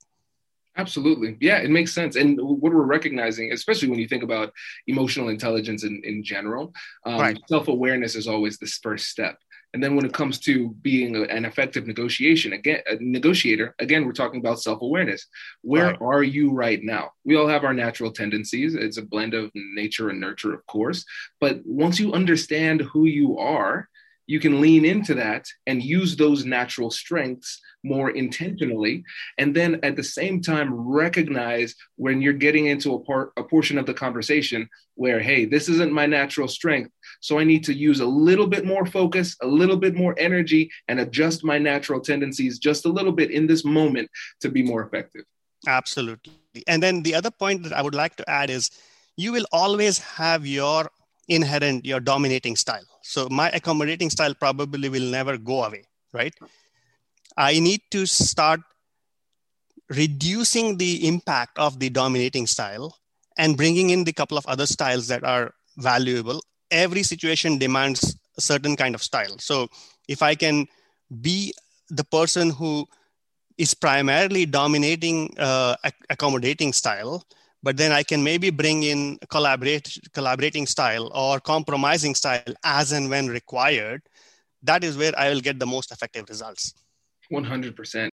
Absolutely. 0.76 1.36
Yeah, 1.40 1.58
it 1.58 1.70
makes 1.70 1.92
sense. 1.92 2.16
And 2.16 2.38
what 2.40 2.72
we're 2.72 2.82
recognizing, 2.82 3.52
especially 3.52 3.88
when 3.88 3.98
you 3.98 4.08
think 4.08 4.22
about 4.22 4.52
emotional 4.86 5.28
intelligence 5.28 5.84
in, 5.84 6.00
in 6.04 6.22
general, 6.22 6.72
um, 7.04 7.20
right. 7.20 7.38
self 7.48 7.68
awareness 7.68 8.14
is 8.14 8.28
always 8.28 8.58
this 8.58 8.78
first 8.82 9.08
step. 9.08 9.36
And 9.72 9.82
then 9.82 9.94
when 9.94 10.04
it 10.04 10.12
comes 10.12 10.38
to 10.40 10.70
being 10.82 11.16
a, 11.16 11.22
an 11.22 11.44
effective 11.44 11.86
negotiation, 11.86 12.52
again, 12.54 12.80
a 12.86 12.96
negotiator, 13.00 13.74
again, 13.78 14.04
we're 14.04 14.12
talking 14.12 14.40
about 14.40 14.60
self-awareness. 14.60 15.26
Where 15.62 15.86
right. 15.86 15.98
are 16.00 16.22
you 16.22 16.50
right 16.52 16.82
now? 16.82 17.12
We 17.24 17.36
all 17.36 17.46
have 17.46 17.64
our 17.64 17.74
natural 17.74 18.10
tendencies. 18.10 18.74
It's 18.74 18.96
a 18.96 19.02
blend 19.02 19.34
of 19.34 19.50
nature 19.54 20.08
and 20.08 20.20
nurture, 20.20 20.54
of 20.54 20.66
course. 20.66 21.04
But 21.40 21.60
once 21.64 22.00
you 22.00 22.12
understand 22.12 22.80
who 22.80 23.04
you 23.04 23.38
are, 23.38 23.88
you 24.30 24.38
can 24.38 24.60
lean 24.60 24.84
into 24.84 25.12
that 25.12 25.44
and 25.66 25.82
use 25.82 26.14
those 26.14 26.44
natural 26.44 26.88
strengths 26.88 27.60
more 27.82 28.10
intentionally. 28.10 29.02
And 29.38 29.56
then 29.56 29.80
at 29.82 29.96
the 29.96 30.04
same 30.04 30.40
time 30.40 30.72
recognize 30.72 31.74
when 31.96 32.22
you're 32.22 32.44
getting 32.46 32.66
into 32.66 32.94
a 32.94 33.00
part 33.00 33.32
a 33.36 33.42
portion 33.42 33.76
of 33.76 33.86
the 33.86 34.00
conversation 34.04 34.68
where 34.94 35.18
hey 35.18 35.46
this 35.46 35.68
isn't 35.68 35.92
my 36.00 36.06
natural 36.18 36.48
strength 36.58 36.90
so 37.20 37.38
i 37.38 37.44
need 37.44 37.64
to 37.64 37.74
use 37.88 38.00
a 38.00 38.12
little 38.28 38.46
bit 38.54 38.64
more 38.72 38.84
focus 38.98 39.28
a 39.42 39.46
little 39.60 39.78
bit 39.84 39.94
more 39.94 40.14
energy 40.18 40.62
and 40.88 41.00
adjust 41.00 41.38
my 41.52 41.58
natural 41.58 42.00
tendencies 42.00 42.58
just 42.58 42.84
a 42.84 42.94
little 42.98 43.14
bit 43.20 43.30
in 43.30 43.46
this 43.46 43.64
moment 43.64 44.08
to 44.42 44.48
be 44.50 44.62
more 44.62 44.82
effective. 44.86 45.24
Absolutely. 45.66 46.32
And 46.66 46.82
then 46.82 47.02
the 47.02 47.14
other 47.18 47.32
point 47.42 47.62
that 47.64 47.72
i 47.72 47.82
would 47.82 47.98
like 48.02 48.14
to 48.16 48.26
add 48.40 48.48
is 48.50 48.70
you 49.16 49.32
will 49.32 49.48
always 49.52 49.96
have 49.98 50.46
your 50.46 50.90
inherent 51.30 51.86
your 51.86 52.00
dominating 52.00 52.56
style. 52.56 52.84
So 53.02 53.28
my 53.30 53.48
accommodating 53.50 54.10
style 54.10 54.34
probably 54.34 54.88
will 54.88 55.10
never 55.10 55.38
go 55.38 55.64
away 55.64 55.84
right? 56.12 56.34
I 57.36 57.58
need 57.60 57.82
to 57.92 58.06
start 58.06 58.60
reducing 59.88 60.76
the 60.78 61.06
impact 61.06 61.58
of 61.58 61.80
the 61.80 61.90
dominating 61.90 62.46
style 62.46 62.96
and 63.38 63.56
bringing 63.56 63.90
in 63.90 64.04
the 64.04 64.12
couple 64.12 64.38
of 64.38 64.46
other 64.46 64.66
styles 64.66 65.08
that 65.08 65.24
are 65.24 65.54
valuable. 65.78 66.42
Every 66.70 67.02
situation 67.02 67.58
demands 67.58 68.16
a 68.36 68.40
certain 68.40 68.76
kind 68.76 68.94
of 68.94 69.02
style. 69.02 69.38
So 69.38 69.68
if 70.08 70.22
i 70.22 70.34
can 70.34 70.66
be 71.20 71.52
the 71.88 72.04
person 72.04 72.50
who 72.50 72.86
is 73.58 73.74
primarily 73.74 74.46
dominating 74.46 75.34
uh, 75.38 75.76
accommodating 76.08 76.72
style 76.72 77.24
but 77.62 77.76
then 77.76 77.92
I 77.92 78.02
can 78.02 78.22
maybe 78.22 78.50
bring 78.50 78.82
in 78.82 79.18
collaborate, 79.28 79.98
collaborating 80.12 80.66
style 80.66 81.10
or 81.14 81.40
compromising 81.40 82.14
style 82.14 82.54
as 82.64 82.92
and 82.92 83.10
when 83.10 83.28
required. 83.28 84.02
That 84.62 84.84
is 84.84 84.96
where 84.96 85.12
I 85.16 85.30
will 85.30 85.40
get 85.40 85.58
the 85.58 85.66
most 85.66 85.90
effective 85.92 86.28
results. 86.28 86.74
100%. 87.32 88.08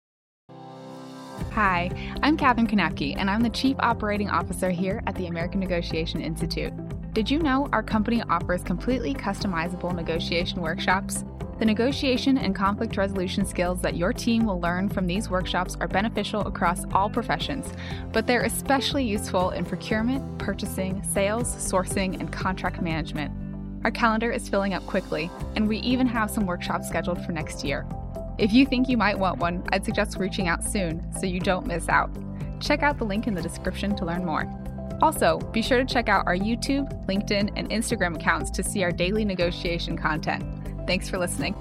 Hi, 1.52 1.90
I'm 2.22 2.36
Katherine 2.36 2.66
Knapke, 2.66 3.14
and 3.16 3.30
I'm 3.30 3.40
the 3.40 3.50
Chief 3.50 3.76
Operating 3.78 4.28
Officer 4.28 4.70
here 4.70 5.02
at 5.06 5.14
the 5.14 5.26
American 5.26 5.60
Negotiation 5.60 6.20
Institute. 6.20 6.72
Did 7.14 7.30
you 7.30 7.38
know 7.38 7.68
our 7.72 7.82
company 7.82 8.22
offers 8.28 8.62
completely 8.62 9.14
customizable 9.14 9.94
negotiation 9.94 10.60
workshops? 10.60 11.24
The 11.58 11.64
negotiation 11.64 12.36
and 12.36 12.54
conflict 12.54 12.98
resolution 12.98 13.46
skills 13.46 13.80
that 13.80 13.96
your 13.96 14.12
team 14.12 14.44
will 14.44 14.60
learn 14.60 14.90
from 14.90 15.06
these 15.06 15.30
workshops 15.30 15.74
are 15.80 15.88
beneficial 15.88 16.42
across 16.42 16.84
all 16.92 17.08
professions, 17.08 17.72
but 18.12 18.26
they're 18.26 18.44
especially 18.44 19.04
useful 19.04 19.50
in 19.50 19.64
procurement, 19.64 20.38
purchasing, 20.38 21.02
sales, 21.02 21.48
sourcing, 21.54 22.20
and 22.20 22.30
contract 22.30 22.82
management. 22.82 23.32
Our 23.84 23.90
calendar 23.90 24.30
is 24.30 24.50
filling 24.50 24.74
up 24.74 24.84
quickly, 24.84 25.30
and 25.54 25.66
we 25.66 25.78
even 25.78 26.06
have 26.08 26.30
some 26.30 26.44
workshops 26.44 26.88
scheduled 26.88 27.24
for 27.24 27.32
next 27.32 27.64
year. 27.64 27.86
If 28.36 28.52
you 28.52 28.66
think 28.66 28.90
you 28.90 28.98
might 28.98 29.18
want 29.18 29.38
one, 29.38 29.64
I'd 29.72 29.86
suggest 29.86 30.18
reaching 30.18 30.48
out 30.48 30.62
soon 30.62 31.10
so 31.18 31.24
you 31.24 31.40
don't 31.40 31.66
miss 31.66 31.88
out. 31.88 32.10
Check 32.60 32.82
out 32.82 32.98
the 32.98 33.04
link 33.04 33.26
in 33.26 33.34
the 33.34 33.40
description 33.40 33.96
to 33.96 34.04
learn 34.04 34.26
more. 34.26 34.44
Also, 35.00 35.38
be 35.52 35.62
sure 35.62 35.78
to 35.78 35.86
check 35.86 36.10
out 36.10 36.26
our 36.26 36.36
YouTube, 36.36 37.06
LinkedIn, 37.06 37.52
and 37.56 37.70
Instagram 37.70 38.16
accounts 38.16 38.50
to 38.50 38.62
see 38.62 38.82
our 38.82 38.92
daily 38.92 39.24
negotiation 39.24 39.96
content. 39.96 40.44
Thanks 40.86 41.08
for 41.08 41.18
listening. 41.18 41.54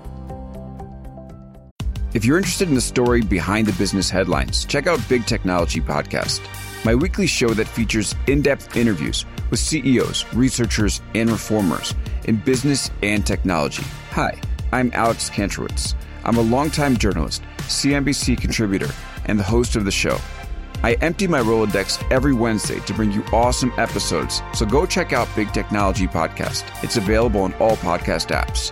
If 2.14 2.24
you're 2.24 2.38
interested 2.38 2.70
in 2.70 2.76
the 2.76 2.82
story 2.82 3.22
behind 3.22 3.68
the 3.68 3.74
business 3.74 4.10
headlines, 4.10 4.64
check 4.64 4.88
out 4.88 5.02
Big 5.10 5.26
Technology 5.26 5.82
Podcast, 5.82 6.40
my 6.86 6.96
weekly 6.96 7.28
show 7.28 7.50
that 7.50 7.68
features 7.68 8.16
in 8.28 8.42
depth 8.42 8.78
interviews 8.78 9.26
with 9.50 9.60
CEOs, 9.60 10.24
researchers, 10.34 11.02
and 11.14 11.30
reformers 11.30 11.94
in 12.24 12.38
business 12.38 12.90
and 13.04 13.28
technology. 13.28 13.84
Hi, 14.12 14.40
I'm 14.72 14.92
Alex 14.94 15.30
Kantrowitz. 15.30 15.94
I'm 16.24 16.38
a 16.38 16.42
longtime 16.42 16.96
journalist, 16.96 17.44
CNBC 17.58 18.40
contributor, 18.40 18.90
and 19.26 19.38
the 19.38 19.44
host 19.44 19.76
of 19.76 19.84
the 19.84 19.92
show. 19.92 20.18
I 20.84 20.94
empty 21.02 21.28
my 21.28 21.42
Rolodex 21.42 22.02
every 22.12 22.34
Wednesday 22.34 22.80
to 22.80 22.94
bring 22.94 23.12
you 23.12 23.24
awesome 23.34 23.74
episodes, 23.78 24.42
so 24.54 24.66
go 24.66 24.86
check 24.86 25.12
out 25.12 25.28
Big 25.36 25.52
Technology 25.52 26.08
Podcast. 26.08 26.64
It's 26.82 26.96
available 26.96 27.42
on 27.42 27.54
all 27.56 27.76
podcast 27.78 28.28
apps. 28.28 28.72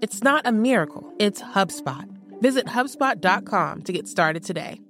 It's 0.00 0.22
not 0.22 0.46
a 0.46 0.52
miracle, 0.52 1.12
it's 1.18 1.42
HubSpot. 1.42 2.08
Visit 2.40 2.66
HubSpot.com 2.66 3.82
to 3.82 3.92
get 3.92 4.08
started 4.08 4.44
today 4.44 4.80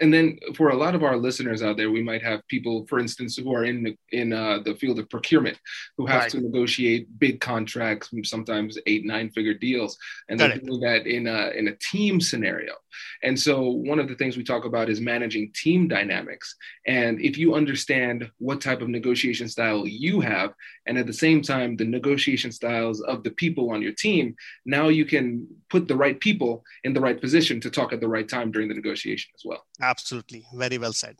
and 0.00 0.12
then 0.12 0.38
for 0.54 0.68
a 0.70 0.76
lot 0.76 0.94
of 0.94 1.02
our 1.02 1.16
listeners 1.16 1.62
out 1.62 1.76
there, 1.76 1.90
we 1.90 2.02
might 2.02 2.22
have 2.22 2.46
people, 2.48 2.86
for 2.86 2.98
instance, 2.98 3.36
who 3.36 3.52
are 3.52 3.64
in 3.64 3.82
the, 3.82 3.96
in 4.12 4.32
uh, 4.32 4.60
the 4.64 4.74
field 4.76 4.98
of 4.98 5.10
procurement, 5.10 5.58
who 5.96 6.06
have 6.06 6.22
right. 6.22 6.30
to 6.30 6.40
negotiate 6.40 7.18
big 7.18 7.40
contracts, 7.40 8.10
sometimes 8.24 8.78
eight 8.86 9.04
nine 9.04 9.30
figure 9.30 9.54
deals, 9.54 9.98
and 10.28 10.38
they're 10.38 10.58
doing 10.58 10.80
that 10.80 11.06
in 11.06 11.26
a 11.26 11.50
in 11.50 11.68
a 11.68 11.76
team 11.76 12.20
scenario. 12.20 12.74
And 13.22 13.38
so 13.38 13.62
one 13.62 13.98
of 13.98 14.08
the 14.08 14.14
things 14.14 14.36
we 14.36 14.44
talk 14.44 14.64
about 14.64 14.88
is 14.88 15.00
managing 15.00 15.52
team 15.52 15.88
dynamics. 15.88 16.54
And 16.86 17.20
if 17.20 17.38
you 17.38 17.54
understand 17.54 18.30
what 18.38 18.60
type 18.60 18.80
of 18.80 18.88
negotiation 18.88 19.48
style 19.48 19.86
you 19.86 20.20
have, 20.20 20.54
and 20.86 20.98
at 20.98 21.06
the 21.06 21.12
same 21.12 21.42
time 21.42 21.76
the 21.76 21.84
negotiation 21.84 22.52
styles 22.52 23.00
of 23.00 23.22
the 23.22 23.30
people 23.30 23.70
on 23.70 23.82
your 23.82 23.92
team, 23.92 24.34
now 24.64 24.88
you 24.88 25.04
can 25.04 25.46
put 25.70 25.88
the 25.88 25.96
right 25.96 26.18
people 26.20 26.64
in 26.84 26.92
the 26.92 27.00
right 27.00 27.20
position 27.20 27.60
to 27.60 27.70
talk 27.70 27.92
at 27.92 28.00
the 28.00 28.08
right 28.08 28.28
time 28.28 28.50
during 28.50 28.68
the 28.68 28.74
negotiation 28.74 29.30
as 29.34 29.42
well. 29.44 29.64
Absolutely. 29.80 30.46
Very 30.54 30.78
well 30.78 30.92
said. 30.92 31.16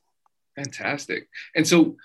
Fantastic. 0.57 1.29
And 1.55 1.67
so 1.67 1.97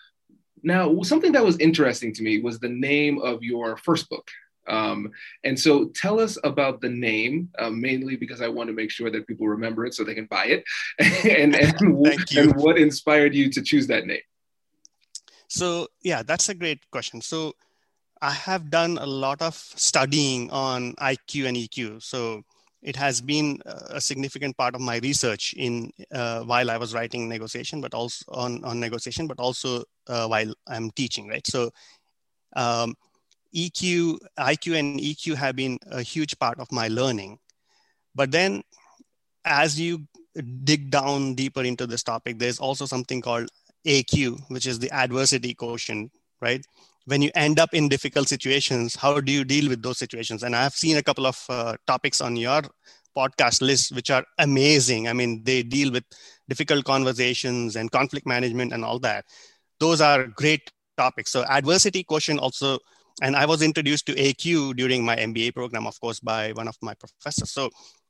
now 0.63 1.01
something 1.01 1.32
that 1.34 1.43
was 1.43 1.58
interesting 1.60 2.13
to 2.13 2.24
me 2.24 2.41
was 2.41 2.60
the 2.60 2.70
name 2.70 3.20
of 3.20 3.43
your 3.43 3.77
first 3.77 4.10
book. 4.10 4.29
Um, 4.67 5.12
and 5.43 5.60
so 5.60 5.89
tell 5.96 6.20
us 6.20 6.38
about 6.43 6.82
the 6.82 6.89
name, 6.89 7.50
uh, 7.60 7.70
mainly 7.70 8.15
because 8.15 8.41
I 8.41 8.48
want 8.48 8.67
to 8.67 8.74
make 8.74 8.91
sure 8.91 9.10
that 9.10 9.27
people 9.27 9.48
remember 9.48 9.86
it 9.86 9.93
so 9.93 10.03
they 10.03 10.15
can 10.15 10.25
buy 10.25 10.46
it. 10.46 10.63
and, 11.25 11.55
and, 11.55 11.82
and 12.38 12.55
what 12.55 12.77
inspired 12.77 13.34
you 13.34 13.50
to 13.51 13.62
choose 13.62 13.88
that 13.88 14.05
name? 14.05 14.22
So, 15.48 15.88
yeah, 16.01 16.24
that's 16.24 16.50
a 16.50 16.55
great 16.55 16.79
question. 16.91 17.22
So, 17.22 17.53
I 18.22 18.32
have 18.32 18.70
done 18.70 18.98
a 19.00 19.05
lot 19.05 19.41
of 19.41 19.55
studying 19.55 20.50
on 20.50 20.93
IQ 20.96 21.48
and 21.48 21.58
EQ. 21.58 22.01
So, 22.01 22.43
it 22.84 22.96
has 22.98 23.22
been 23.22 23.62
a 23.65 24.01
significant 24.01 24.58
part 24.58 24.75
of 24.75 24.82
my 24.82 24.98
research 24.98 25.53
in 25.53 25.91
uh, 26.12 26.41
while 26.41 26.70
I 26.70 26.77
was 26.77 26.93
writing 26.93 27.29
negotiation, 27.29 27.79
but 27.79 27.93
also 27.93 28.25
on, 28.27 28.63
on 28.65 28.79
negotiation, 28.79 29.25
but 29.25 29.39
also 29.39 29.84
uh, 30.08 30.27
while 30.27 30.53
I'm 30.67 30.91
teaching, 30.91 31.29
right? 31.29 31.46
So 31.48 31.72
um, 32.55 32.96
EQ, 33.55 34.17
IQ 34.39 34.79
and 34.79 35.00
EQ 35.00 35.36
have 35.36 35.55
been 35.55 35.77
a 35.91 36.01
huge 36.01 36.38
part 36.39 36.60
of 36.60 36.72
my 36.72 36.88
learning. 36.88 37.39
But 38.15 38.31
then 38.31 38.63
as 39.45 39.79
you 39.79 40.07
dig 40.63 40.89
down 40.89 41.36
deeper 41.36 41.63
into 41.63 41.86
this 41.86 42.03
topic, 42.03 42.39
there's 42.39 42.60
also 42.60 42.86
something 42.86 43.22
called 43.22 43.50
AQ, 43.86 44.50
which 44.50 44.65
is 44.65 44.79
the 44.79 44.91
adversity 44.91 45.53
quotient, 45.53 46.12
right? 46.41 46.65
When 47.05 47.22
you 47.22 47.31
end 47.36 47.60
up 47.60 47.74
in 47.74 47.89
difficult 47.89 48.29
situations, 48.29 48.95
how 48.95 49.19
do 49.19 49.31
you 49.31 49.43
deal 49.43 49.69
with 49.69 49.83
those 49.83 49.98
situations? 49.98 50.43
And 50.43 50.55
I've 50.55 50.74
seen 50.74 50.98
a 50.98 51.03
couple 51.03 51.25
of 51.25 51.43
uh, 51.50 51.75
topics 51.86 52.22
on 52.22 52.36
your 52.38 52.62
podcast 53.15 53.62
list 53.62 53.93
which 53.93 54.10
are 54.10 54.25
amazing. 54.39 55.07
I 55.07 55.13
mean, 55.13 55.43
they 55.43 55.63
deal 55.63 55.91
with 55.91 56.03
difficult 56.50 56.86
conversations 56.86 57.75
and 57.75 57.91
conflict 57.91 58.25
management 58.25 58.74
and 58.74 58.83
all 58.83 59.00
that. 59.00 59.25
Those 59.79 60.01
are 60.01 60.27
great 60.27 60.72
topics. 60.98 61.31
So 61.31 61.43
adversity 61.50 62.03
quotient 62.03 62.39
also, 62.39 62.79
and 63.22 63.36
I 63.36 63.46
was 63.46 63.62
introduced 63.62 64.05
to 64.08 64.15
AQ 64.15 64.75
during 64.75 65.05
my 65.05 65.15
MBA 65.15 65.53
program, 65.53 65.86
of 65.86 66.00
course, 66.00 66.20
by 66.20 66.51
one 66.53 66.67
of 66.67 66.75
my 66.82 66.93
professors. 66.96 67.51
So 67.51 67.70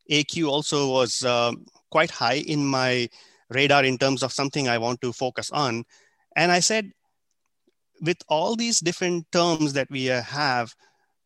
AQ 0.10 0.48
also 0.48 0.90
was 0.90 1.24
um, 1.24 1.66
quite 1.92 2.12
high 2.12 2.44
in 2.48 2.66
my 2.66 3.10
radar 3.50 3.84
in 3.84 3.98
terms 3.98 4.24
of 4.24 4.32
something 4.32 4.68
I 4.68 4.78
want 4.78 5.02
to 5.02 5.12
focus 5.12 5.52
on. 5.52 5.84
And 6.36 6.52
I 6.52 6.60
said, 6.60 6.92
with 8.02 8.18
all 8.28 8.56
these 8.56 8.80
different 8.80 9.32
terms 9.32 9.74
that 9.74 9.90
we 9.90 10.06
have, 10.06 10.74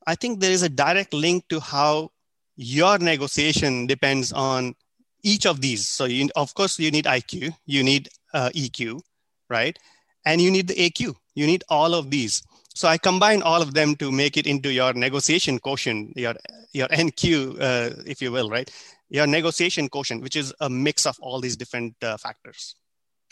I 0.06 0.16
think 0.16 0.40
there 0.40 0.52
is 0.52 0.64
a 0.64 0.70
direct 0.70 1.14
link 1.14 1.48
to 1.50 1.60
how 1.60 2.12
your 2.56 2.98
negotiation 2.98 3.88
depends 3.88 4.32
on 4.32 4.76
each 5.24 5.46
of 5.46 5.62
these. 5.62 5.88
So, 5.88 6.06
you, 6.06 6.30
of 6.36 6.54
course, 6.54 6.80
you 6.80 6.92
need 6.92 7.06
IQ, 7.06 7.54
you 7.66 7.84
need 7.84 8.10
uh, 8.34 8.50
EQ, 8.56 9.02
right? 9.50 9.78
And 10.26 10.42
you 10.42 10.52
need 10.52 10.68
the 10.68 10.76
AQ. 10.76 11.16
You 11.36 11.48
need 11.48 11.64
all 11.70 11.94
of 11.94 12.10
these. 12.10 12.44
So 12.78 12.88
I 12.88 13.00
combine 13.00 13.42
all 13.42 13.64
of 13.64 13.74
them 13.74 13.96
to 13.96 14.12
make 14.12 14.38
it 14.38 14.46
into 14.46 14.72
your 14.72 14.94
negotiation 14.94 15.58
quotient, 15.58 16.16
your 16.16 16.36
your 16.74 16.88
NQ, 16.90 17.60
uh, 17.60 18.04
if 18.06 18.22
you 18.22 18.32
will, 18.32 18.52
right? 18.52 18.70
Your 19.10 19.26
negotiation 19.26 19.90
quotient, 19.90 20.22
which 20.22 20.36
is 20.36 20.54
a 20.60 20.70
mix 20.70 21.08
of 21.08 21.18
all 21.20 21.42
these 21.42 21.58
different 21.58 21.96
uh, 22.04 22.18
factors. 22.18 22.76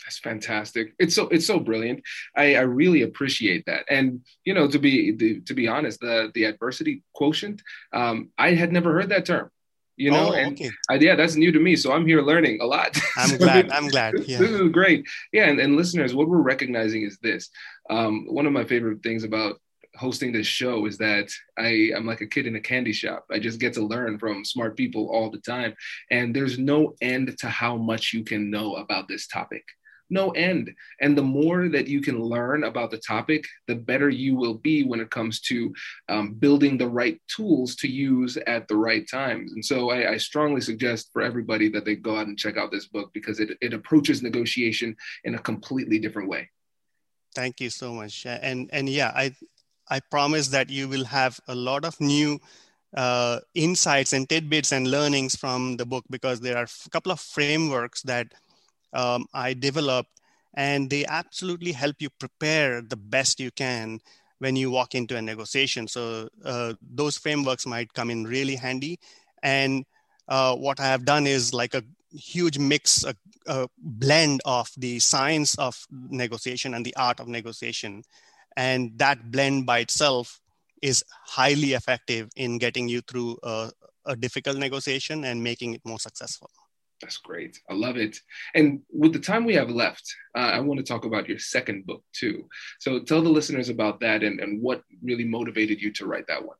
That's 0.04 0.18
fantastic. 0.18 0.94
It's 0.98 1.14
so 1.14 1.28
it's 1.28 1.46
so 1.46 1.60
brilliant. 1.60 2.02
I, 2.34 2.56
I 2.56 2.62
really 2.62 3.02
appreciate 3.02 3.66
that. 3.66 3.84
And 3.88 4.26
you 4.44 4.52
know, 4.52 4.66
to 4.66 4.80
be 4.80 5.12
the, 5.12 5.40
to 5.42 5.54
be 5.54 5.68
honest, 5.68 6.00
the 6.00 6.32
the 6.34 6.42
adversity 6.42 7.04
quotient, 7.14 7.62
um, 7.92 8.30
I 8.36 8.54
had 8.54 8.72
never 8.72 8.94
heard 8.94 9.10
that 9.10 9.26
term 9.26 9.52
you 9.96 10.10
know 10.10 10.30
oh, 10.30 10.32
and 10.32 10.52
okay. 10.52 10.70
I, 10.90 10.94
yeah 10.94 11.16
that's 11.16 11.36
new 11.36 11.52
to 11.52 11.58
me 11.58 11.76
so 11.76 11.92
i'm 11.92 12.06
here 12.06 12.22
learning 12.22 12.60
a 12.60 12.66
lot 12.66 12.96
i'm 13.16 13.36
glad 13.36 13.70
i'm 13.70 13.88
glad 13.88 14.14
yeah. 14.26 14.38
this 14.38 14.50
is 14.50 14.70
great 14.70 15.06
yeah 15.32 15.48
and, 15.48 15.58
and 15.58 15.76
listeners 15.76 16.14
what 16.14 16.28
we're 16.28 16.38
recognizing 16.38 17.02
is 17.02 17.18
this 17.18 17.50
um, 17.88 18.26
one 18.28 18.46
of 18.46 18.52
my 18.52 18.64
favorite 18.64 19.02
things 19.02 19.24
about 19.24 19.60
hosting 19.96 20.32
this 20.32 20.46
show 20.46 20.86
is 20.86 20.98
that 20.98 21.30
I, 21.58 21.92
I'm 21.96 22.06
like 22.06 22.20
a 22.20 22.26
kid 22.26 22.46
in 22.46 22.56
a 22.56 22.60
candy 22.60 22.92
shop. 22.92 23.24
I 23.30 23.38
just 23.38 23.58
get 23.58 23.72
to 23.74 23.86
learn 23.86 24.18
from 24.18 24.44
smart 24.44 24.76
people 24.76 25.08
all 25.10 25.30
the 25.30 25.38
time. 25.38 25.74
And 26.10 26.36
there's 26.36 26.58
no 26.58 26.94
end 27.00 27.36
to 27.38 27.48
how 27.48 27.76
much 27.76 28.12
you 28.12 28.22
can 28.22 28.50
know 28.50 28.74
about 28.74 29.08
this 29.08 29.26
topic 29.26 29.64
no 30.10 30.30
end. 30.30 30.72
And 31.00 31.16
the 31.16 31.22
more 31.22 31.68
that 31.68 31.88
you 31.88 32.00
can 32.00 32.20
learn 32.20 32.64
about 32.64 32.90
the 32.90 32.98
topic, 32.98 33.46
the 33.66 33.74
better 33.74 34.08
you 34.08 34.36
will 34.36 34.54
be 34.54 34.84
when 34.84 35.00
it 35.00 35.10
comes 35.10 35.40
to 35.42 35.74
um, 36.08 36.34
building 36.34 36.78
the 36.78 36.88
right 36.88 37.20
tools 37.28 37.76
to 37.76 37.88
use 37.88 38.36
at 38.46 38.68
the 38.68 38.76
right 38.76 39.08
times. 39.08 39.52
And 39.52 39.64
so 39.64 39.90
I, 39.90 40.12
I, 40.12 40.16
strongly 40.16 40.60
suggest 40.60 41.10
for 41.12 41.22
everybody 41.22 41.68
that 41.70 41.84
they 41.84 41.94
go 41.94 42.16
out 42.16 42.26
and 42.26 42.38
check 42.38 42.56
out 42.56 42.70
this 42.70 42.86
book 42.86 43.10
because 43.12 43.40
it, 43.40 43.56
it 43.60 43.72
approaches 43.72 44.22
negotiation 44.22 44.96
in 45.24 45.34
a 45.34 45.38
completely 45.38 45.98
different 45.98 46.28
way. 46.28 46.48
Thank 47.34 47.60
you 47.60 47.70
so 47.70 47.92
much. 47.92 48.24
And 48.26 48.70
and 48.72 48.88
yeah, 48.88 49.12
I 49.14 49.34
I 49.88 50.00
promise 50.00 50.48
that 50.48 50.70
you 50.70 50.88
will 50.88 51.04
have 51.04 51.38
a 51.48 51.54
lot 51.54 51.84
of 51.84 52.00
new 52.00 52.40
uh, 52.96 53.40
insights 53.54 54.12
and 54.12 54.28
tidbits 54.28 54.72
and 54.72 54.90
learnings 54.90 55.36
from 55.36 55.76
the 55.76 55.84
book 55.84 56.04
because 56.10 56.40
there 56.40 56.56
are 56.56 56.64
a 56.64 56.90
couple 56.90 57.12
of 57.12 57.20
frameworks 57.20 58.02
that 58.02 58.32
um, 58.96 59.26
I 59.34 59.52
developed, 59.52 60.20
and 60.54 60.88
they 60.88 61.04
absolutely 61.04 61.72
help 61.72 61.96
you 61.98 62.08
prepare 62.18 62.80
the 62.80 62.96
best 62.96 63.38
you 63.38 63.50
can 63.50 64.00
when 64.38 64.56
you 64.56 64.70
walk 64.70 64.94
into 64.94 65.16
a 65.16 65.22
negotiation. 65.22 65.86
So 65.86 66.28
uh, 66.44 66.74
those 66.82 67.16
frameworks 67.16 67.66
might 67.66 67.92
come 67.92 68.10
in 68.10 68.24
really 68.24 68.56
handy. 68.56 68.98
And 69.42 69.84
uh, 70.28 70.56
what 70.56 70.80
I 70.80 70.86
have 70.86 71.04
done 71.04 71.26
is 71.26 71.52
like 71.54 71.74
a 71.74 71.82
huge 72.10 72.58
mix, 72.58 73.04
a, 73.04 73.14
a, 73.46 73.68
blend 73.78 74.40
of 74.44 74.70
the 74.76 74.98
science 74.98 75.54
of 75.58 75.86
negotiation 75.90 76.74
and 76.74 76.84
the 76.84 76.96
art 76.96 77.20
of 77.20 77.28
negotiation. 77.28 78.02
And 78.56 78.98
that 78.98 79.30
blend 79.30 79.66
by 79.66 79.80
itself 79.80 80.40
is 80.82 81.04
highly 81.26 81.74
effective 81.74 82.30
in 82.36 82.58
getting 82.58 82.88
you 82.88 83.00
through 83.02 83.38
a, 83.42 83.70
a 84.06 84.16
difficult 84.16 84.56
negotiation 84.56 85.24
and 85.24 85.42
making 85.42 85.74
it 85.74 85.82
more 85.84 85.98
successful. 85.98 86.50
That's 87.00 87.18
great. 87.18 87.60
I 87.68 87.74
love 87.74 87.96
it. 87.96 88.18
And 88.54 88.80
with 88.90 89.12
the 89.12 89.18
time 89.18 89.44
we 89.44 89.54
have 89.54 89.70
left, 89.70 90.02
uh, 90.34 90.50
I 90.56 90.60
want 90.60 90.78
to 90.78 90.84
talk 90.84 91.04
about 91.04 91.28
your 91.28 91.38
second 91.38 91.86
book 91.86 92.02
too. 92.12 92.48
So 92.80 93.00
tell 93.00 93.22
the 93.22 93.28
listeners 93.28 93.68
about 93.68 94.00
that 94.00 94.22
and, 94.22 94.40
and 94.40 94.62
what 94.62 94.82
really 95.02 95.24
motivated 95.24 95.80
you 95.80 95.92
to 95.92 96.06
write 96.06 96.26
that 96.28 96.44
one. 96.44 96.56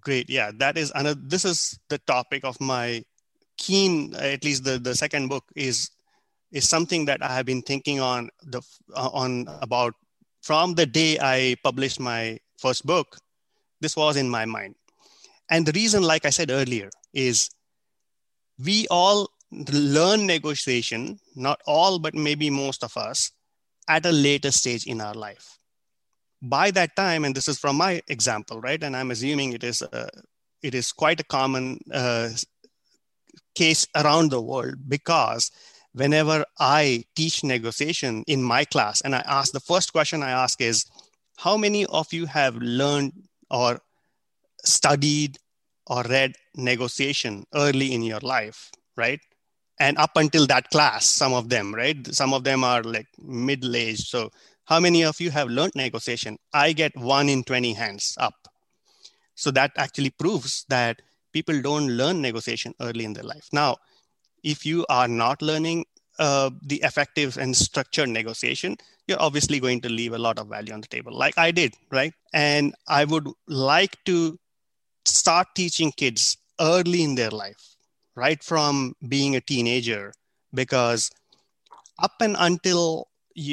Great. 0.00 0.28
Yeah, 0.28 0.50
that 0.58 0.76
is 0.76 0.92
another. 0.94 1.20
This 1.24 1.44
is 1.44 1.78
the 1.88 1.98
topic 1.98 2.44
of 2.44 2.60
my 2.60 3.04
keen. 3.56 4.14
At 4.16 4.44
least 4.44 4.64
the 4.64 4.78
the 4.78 4.94
second 4.94 5.28
book 5.28 5.44
is 5.56 5.90
is 6.52 6.68
something 6.68 7.06
that 7.06 7.22
I 7.22 7.34
have 7.34 7.46
been 7.46 7.62
thinking 7.62 8.00
on 8.00 8.28
the 8.42 8.60
uh, 8.94 9.08
on 9.12 9.46
about 9.62 9.94
from 10.42 10.74
the 10.74 10.84
day 10.84 11.18
I 11.20 11.56
published 11.62 12.00
my 12.00 12.38
first 12.58 12.84
book. 12.84 13.16
This 13.80 13.96
was 13.96 14.16
in 14.16 14.28
my 14.28 14.44
mind, 14.44 14.74
and 15.48 15.64
the 15.64 15.72
reason, 15.72 16.02
like 16.02 16.26
I 16.26 16.30
said 16.30 16.50
earlier, 16.50 16.90
is 17.14 17.48
we 18.64 18.86
all 18.90 19.30
learn 19.50 20.26
negotiation, 20.26 21.18
not 21.34 21.60
all, 21.66 21.98
but 21.98 22.14
maybe 22.14 22.50
most 22.50 22.84
of 22.84 22.96
us, 22.96 23.32
at 23.88 24.04
a 24.04 24.12
later 24.12 24.50
stage 24.50 24.86
in 24.86 25.00
our 25.00 25.14
life. 25.14 25.58
By 26.42 26.70
that 26.72 26.94
time, 26.94 27.24
and 27.24 27.34
this 27.34 27.48
is 27.48 27.58
from 27.58 27.76
my 27.76 28.02
example, 28.08 28.60
right? 28.60 28.82
And 28.82 28.96
I'm 28.96 29.10
assuming 29.10 29.52
it 29.52 29.64
is 29.64 29.82
a, 29.82 30.08
it 30.62 30.74
is 30.74 30.92
quite 30.92 31.20
a 31.20 31.24
common 31.24 31.80
uh, 31.92 32.30
case 33.54 33.86
around 33.96 34.30
the 34.30 34.40
world 34.40 34.76
because 34.88 35.50
whenever 35.92 36.44
I 36.60 37.04
teach 37.16 37.42
negotiation 37.42 38.24
in 38.26 38.42
my 38.42 38.64
class, 38.64 39.00
and 39.00 39.14
I 39.14 39.22
ask 39.26 39.52
the 39.52 39.60
first 39.60 39.92
question 39.92 40.22
I 40.22 40.30
ask 40.30 40.60
is, 40.60 40.84
how 41.36 41.56
many 41.56 41.86
of 41.86 42.12
you 42.12 42.26
have 42.26 42.56
learned 42.56 43.12
or 43.50 43.80
studied 44.64 45.38
or 45.88 46.02
read 46.04 46.34
negotiation 46.54 47.44
early 47.54 47.92
in 47.92 48.02
your 48.02 48.20
life, 48.20 48.70
right? 48.96 49.20
And 49.80 49.96
up 49.98 50.10
until 50.16 50.46
that 50.46 50.70
class, 50.70 51.06
some 51.06 51.32
of 51.32 51.48
them, 51.48 51.74
right? 51.74 51.96
Some 52.14 52.34
of 52.34 52.44
them 52.44 52.64
are 52.64 52.82
like 52.82 53.06
middle 53.18 53.76
aged. 53.76 54.06
So, 54.06 54.30
how 54.64 54.80
many 54.80 55.02
of 55.04 55.20
you 55.20 55.30
have 55.30 55.48
learned 55.48 55.72
negotiation? 55.74 56.38
I 56.52 56.72
get 56.72 56.96
one 56.96 57.28
in 57.28 57.42
20 57.42 57.72
hands 57.72 58.16
up. 58.20 58.34
So, 59.34 59.50
that 59.52 59.72
actually 59.76 60.10
proves 60.10 60.64
that 60.68 61.00
people 61.32 61.62
don't 61.62 61.88
learn 61.88 62.20
negotiation 62.20 62.74
early 62.80 63.04
in 63.04 63.12
their 63.12 63.24
life. 63.24 63.48
Now, 63.52 63.76
if 64.42 64.66
you 64.66 64.84
are 64.88 65.08
not 65.08 65.42
learning 65.42 65.86
uh, 66.18 66.50
the 66.62 66.82
effective 66.82 67.38
and 67.38 67.56
structured 67.56 68.08
negotiation, 68.08 68.76
you're 69.06 69.22
obviously 69.22 69.60
going 69.60 69.80
to 69.82 69.88
leave 69.88 70.12
a 70.12 70.18
lot 70.18 70.38
of 70.38 70.48
value 70.48 70.74
on 70.74 70.80
the 70.80 70.88
table, 70.88 71.16
like 71.16 71.38
I 71.38 71.50
did, 71.50 71.74
right? 71.90 72.12
And 72.32 72.74
I 72.88 73.04
would 73.04 73.28
like 73.46 73.96
to 74.06 74.38
start 75.08 75.48
teaching 75.54 75.92
kids 75.92 76.36
early 76.60 77.02
in 77.02 77.14
their 77.14 77.30
life, 77.30 77.76
right 78.14 78.42
from 78.42 78.94
being 79.08 79.36
a 79.36 79.40
teenager, 79.40 80.12
because 80.52 81.10
up 81.98 82.14
and 82.20 82.36
until 82.38 83.08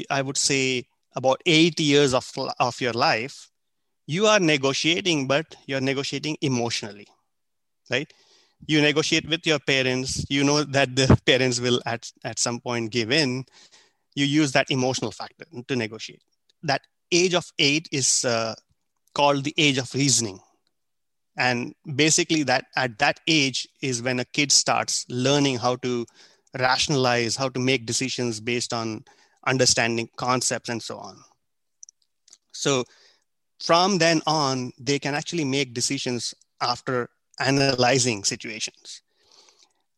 I 0.10 0.22
would 0.22 0.38
say 0.38 0.88
about 1.16 1.42
eight 1.46 1.80
years 1.80 2.14
of, 2.14 2.32
of 2.60 2.82
your 2.82 2.94
life, 2.94 3.50
you 4.08 4.28
are 4.28 4.40
negotiating, 4.40 5.28
but 5.28 5.56
you're 5.66 5.82
negotiating 5.82 6.38
emotionally, 6.42 7.08
right? 7.90 8.12
You 8.68 8.82
negotiate 8.82 9.28
with 9.28 9.46
your 9.46 9.60
parents, 9.60 10.26
you 10.30 10.44
know 10.44 10.64
that 10.64 10.96
the 10.96 11.20
parents 11.26 11.60
will 11.60 11.82
at, 11.86 12.12
at 12.24 12.40
some 12.40 12.60
point 12.60 12.92
give 12.92 13.12
in. 13.12 13.46
You 14.16 14.26
use 14.26 14.52
that 14.54 14.72
emotional 14.72 15.12
factor 15.12 15.46
to 15.68 15.76
negotiate. 15.76 16.22
That 16.64 16.82
age 17.12 17.34
of 17.34 17.52
eight 17.60 17.88
is 17.92 18.26
uh, 18.26 18.56
called 19.14 19.44
the 19.44 19.54
age 19.58 19.78
of 19.78 19.94
reasoning 19.94 20.40
and 21.38 21.76
basically 21.96 22.44
that 22.44 22.66
at 22.76 22.98
that 23.00 23.20
age 23.28 23.68
is 23.82 24.02
when 24.02 24.20
a 24.20 24.26
kid 24.26 24.52
starts 24.52 25.06
learning 25.10 25.58
how 25.58 25.76
to 25.78 26.06
rationalize 26.58 27.36
how 27.36 27.50
to 27.50 27.60
make 27.60 27.86
decisions 27.86 28.40
based 28.40 28.74
on 28.74 29.04
understanding 29.46 30.10
concepts 30.16 30.70
and 30.70 30.82
so 30.82 30.98
on. 30.98 31.18
So 32.52 32.86
from 33.64 33.98
then 33.98 34.22
on 34.26 34.72
they 34.80 35.00
can 35.00 35.14
actually 35.14 35.46
make 35.46 35.74
decisions 35.74 36.34
after 36.62 37.10
analyzing 37.40 38.24
situations. 38.24 39.02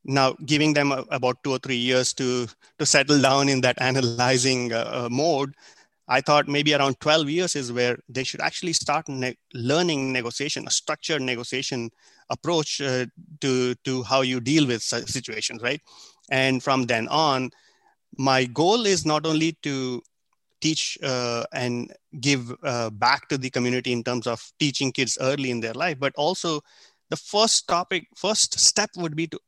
Now 0.04 0.36
giving 0.46 0.74
them 0.74 0.92
a, 0.92 1.06
about 1.12 1.44
two 1.44 1.52
or 1.52 1.60
three 1.60 1.76
years 1.76 2.14
to 2.14 2.48
to 2.80 2.86
settle 2.86 3.22
down 3.22 3.50
in 3.50 3.62
that 3.62 3.80
analyzing 3.82 4.74
uh, 4.74 4.90
uh 4.92 5.10
mode 5.12 5.54
I 6.08 6.22
thought 6.22 6.48
maybe 6.48 6.74
around 6.74 7.00
12 7.00 7.30
years 7.30 7.56
is 7.56 7.72
where 7.72 7.98
they 8.08 8.24
should 8.24 8.42
actually 8.42 8.74
start 8.74 9.10
ne- 9.10 9.38
learning 9.54 10.14
negotiation, 10.14 10.68
a 10.68 10.72
structured 10.72 11.22
negotiation 11.22 11.90
approach 12.30 12.82
uh, 12.82 13.06
to 13.42 13.76
to 13.84 14.04
how 14.04 14.22
you 14.22 14.40
deal 14.40 14.68
with 14.68 14.82
situations 14.82 15.62
right? 15.62 15.82
And 16.30 16.64
from 16.64 16.84
then 16.86 17.08
on 17.10 17.52
my 18.18 18.46
goal 18.46 18.86
is 18.86 19.06
not 19.06 19.26
only 19.26 19.58
to 19.64 20.02
teach 20.62 20.98
uh, 21.04 21.44
and 21.54 21.94
give 22.20 22.54
uh, 22.64 22.90
back 22.90 23.30
to 23.30 23.38
the 23.38 23.50
community 23.50 23.92
in 23.94 24.04
terms 24.04 24.28
of 24.28 24.42
teaching 24.60 24.92
kids 24.92 25.18
early 25.22 25.52
in 25.52 25.60
their 25.60 25.74
life 25.74 26.00
but 26.00 26.14
also 26.16 26.62
the 27.10 27.18
first 27.18 27.68
topic 27.68 28.08
first 28.16 28.60
step 28.60 28.90
would 28.98 29.16
be 29.16 29.28
to 29.28 29.40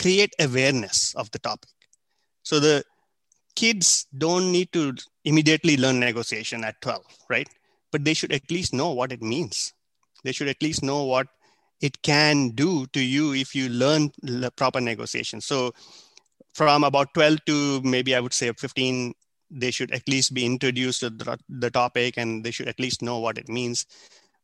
create 0.00 0.34
awareness 0.40 1.14
of 1.14 1.30
the 1.32 1.38
topic. 1.38 1.70
So 2.42 2.60
the 2.60 2.84
kids 3.56 4.06
don't 4.16 4.50
need 4.50 4.72
to 4.72 4.94
immediately 5.24 5.76
learn 5.76 6.00
negotiation 6.00 6.64
at 6.64 6.80
12 6.80 7.04
right? 7.28 7.48
But 7.90 8.04
they 8.04 8.14
should 8.14 8.32
at 8.32 8.50
least 8.50 8.72
know 8.72 8.92
what 8.92 9.12
it 9.12 9.22
means. 9.22 9.74
They 10.24 10.32
should 10.32 10.48
at 10.48 10.62
least 10.62 10.82
know 10.82 11.04
what 11.04 11.26
it 11.80 12.00
can 12.02 12.50
do 12.50 12.86
to 12.88 13.00
you 13.00 13.34
if 13.34 13.54
you 13.54 13.68
learn 13.68 14.10
proper 14.56 14.80
negotiation. 14.80 15.40
So 15.40 15.72
from 16.54 16.84
about 16.84 17.12
12 17.14 17.44
to 17.46 17.80
maybe 17.82 18.14
i 18.14 18.20
would 18.20 18.34
say 18.34 18.52
15 18.52 19.14
they 19.52 19.70
should 19.70 19.90
at 19.90 20.08
least 20.08 20.32
be 20.32 20.46
introduced 20.46 21.00
to 21.00 21.10
the, 21.10 21.70
topic 21.70 22.16
and 22.16 22.42
they 22.42 22.50
should 22.50 22.68
at 22.68 22.80
least 22.80 23.02
know 23.02 23.18
what 23.18 23.36
it 23.36 23.50
means. 23.50 23.84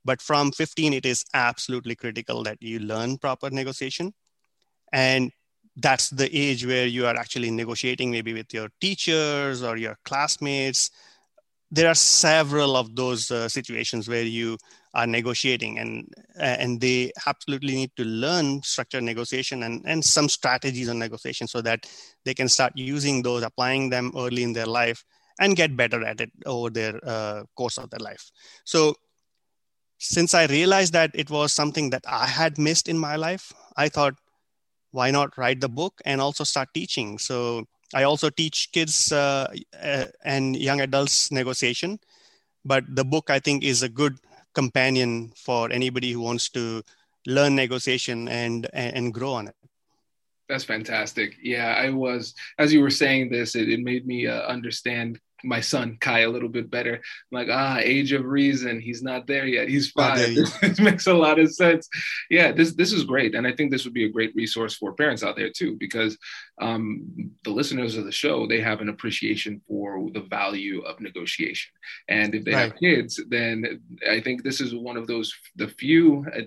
But 0.05 0.21
from 0.21 0.53
15 0.53 0.93
it 0.93 1.07
is 1.07 1.25
absolutely 1.33 1.95
critical 1.95 2.43
that 2.43 2.59
you 2.61 2.79
learn 2.79 3.17
proper 3.17 3.49
negotiation. 3.49 4.13
And 4.93 5.33
that's 5.79 6.11
the 6.11 6.29
age 6.37 6.67
where 6.67 6.87
you 6.87 7.07
are 7.07 7.17
actually 7.17 7.51
negotiating 7.51 8.11
maybe 8.11 8.35
with 8.35 8.53
your 8.53 8.69
teachers 8.81 9.63
or 9.63 9.77
your 9.77 9.97
classmates. 10.05 10.91
There 11.71 11.89
are 11.89 11.95
several 11.95 12.77
of 12.77 12.97
those 12.97 13.31
uh, 13.31 13.49
situations 13.49 14.09
where 14.09 14.23
you 14.23 14.57
are 14.95 15.07
negotiating 15.07 15.79
and 15.79 16.09
and 16.41 16.81
they 16.81 17.13
absolutely 17.27 17.75
need 17.75 17.93
to 17.97 18.05
learn 18.05 18.63
structured 18.63 19.05
negotiation 19.05 19.63
and, 19.63 19.83
and 19.87 20.03
some 20.05 20.29
strategies 20.29 20.89
on 20.89 20.99
negotiation 20.99 21.47
so 21.47 21.61
that 21.61 21.87
they 22.25 22.35
can 22.35 22.49
start 22.49 22.73
using 22.75 23.23
those 23.23 23.43
applying 23.43 23.91
them 23.91 24.11
early 24.17 24.43
in 24.43 24.55
their 24.55 24.67
life 24.67 25.05
and 25.41 25.57
get 25.57 25.77
better 25.77 26.03
at 26.05 26.21
it 26.21 26.31
over 26.47 26.71
their 26.71 26.99
uh, 27.07 27.43
course 27.55 27.79
of 27.79 27.91
their 27.91 28.01
life. 28.01 28.31
So 28.65 28.95
since 29.99 30.33
i 30.33 30.47
realized 30.47 30.93
that 30.93 31.11
it 31.13 31.29
was 31.29 31.53
something 31.53 31.91
that 31.91 32.05
i 32.07 32.27
had 32.27 32.57
missed 32.57 32.89
in 32.89 32.97
my 32.97 33.17
life 33.17 33.53
i 33.77 33.89
thought 33.89 34.15
why 34.91 35.11
not 35.11 35.37
write 35.37 35.61
the 35.61 35.69
book 35.69 36.01
and 36.05 36.21
also 36.21 36.45
start 36.45 36.69
teaching 36.75 37.19
so 37.19 37.65
I 37.95 38.03
also 38.03 38.29
teach 38.29 38.71
kids 38.73 39.13
uh, 39.13 39.49
uh, 39.83 40.05
and 40.25 40.57
young 40.57 40.81
adults 40.81 41.33
negotiation, 41.33 41.99
but 42.65 42.85
the 42.89 43.05
book 43.05 43.31
I 43.31 43.39
think 43.39 43.65
is 43.65 43.83
a 43.83 43.89
good 43.89 44.19
companion 44.55 45.33
for 45.37 45.71
anybody 45.73 46.13
who 46.13 46.21
wants 46.21 46.49
to 46.51 46.83
learn 47.27 47.55
negotiation 47.57 48.29
and 48.29 48.69
and 48.73 49.15
grow 49.15 49.33
on 49.33 49.49
it. 49.49 49.55
That's 50.49 50.65
fantastic. 50.65 51.37
Yeah, 51.43 51.75
I 51.77 51.91
was 51.91 52.35
as 52.59 52.73
you 52.73 52.81
were 52.81 52.91
saying 52.91 53.31
this, 53.31 53.55
it, 53.55 53.69
it 53.69 53.81
made 53.81 54.07
me 54.07 54.27
uh, 54.27 54.43
understand 54.43 55.19
my 55.45 55.61
son 55.61 55.97
Kai 56.01 56.21
a 56.21 56.31
little 56.31 56.49
bit 56.49 56.71
better. 56.71 56.95
I'm 56.95 57.01
like, 57.31 57.49
ah, 57.51 57.79
age 57.81 58.13
of 58.13 58.25
reason. 58.25 58.81
He's 58.81 59.03
not 59.03 59.27
there 59.27 59.47
yet. 59.47 59.69
He's 59.69 59.91
five. 59.91 60.35
this 60.61 60.81
makes 60.81 61.07
a 61.07 61.15
lot 61.15 61.39
of 61.39 61.53
sense. 61.53 61.89
Yeah, 62.31 62.53
this 62.53 62.75
this 62.75 62.93
is 62.93 63.05
great, 63.05 63.35
and 63.35 63.47
I 63.47 63.53
think 63.53 63.71
this 63.71 63.85
would 63.85 63.95
be 63.95 64.05
a 64.05 64.11
great 64.11 64.35
resource 64.35 64.75
for 64.75 64.93
parents 64.93 65.23
out 65.23 65.37
there 65.37 65.51
too, 65.51 65.77
because 65.79 66.17
um, 66.61 67.31
the 67.45 67.51
listeners 67.51 67.97
of 67.97 68.05
the 68.05 68.13
show 68.13 68.47
they 68.47 68.61
have 68.61 68.81
an 68.81 68.89
appreciation 68.89 69.61
for 69.69 70.11
the 70.13 70.21
value 70.21 70.81
of 70.83 71.01
negotiation, 71.01 71.73
and 72.09 72.35
if 72.35 72.45
they 72.45 72.55
right. 72.55 72.71
have 72.73 72.77
kids, 72.77 73.21
then 73.29 73.81
I 74.09 74.21
think 74.21 74.43
this 74.43 74.61
is 74.61 74.75
one 74.75 74.97
of 74.97 75.07
those 75.07 75.33
the 75.57 75.69
few 75.69 76.27
uh, 76.35 76.43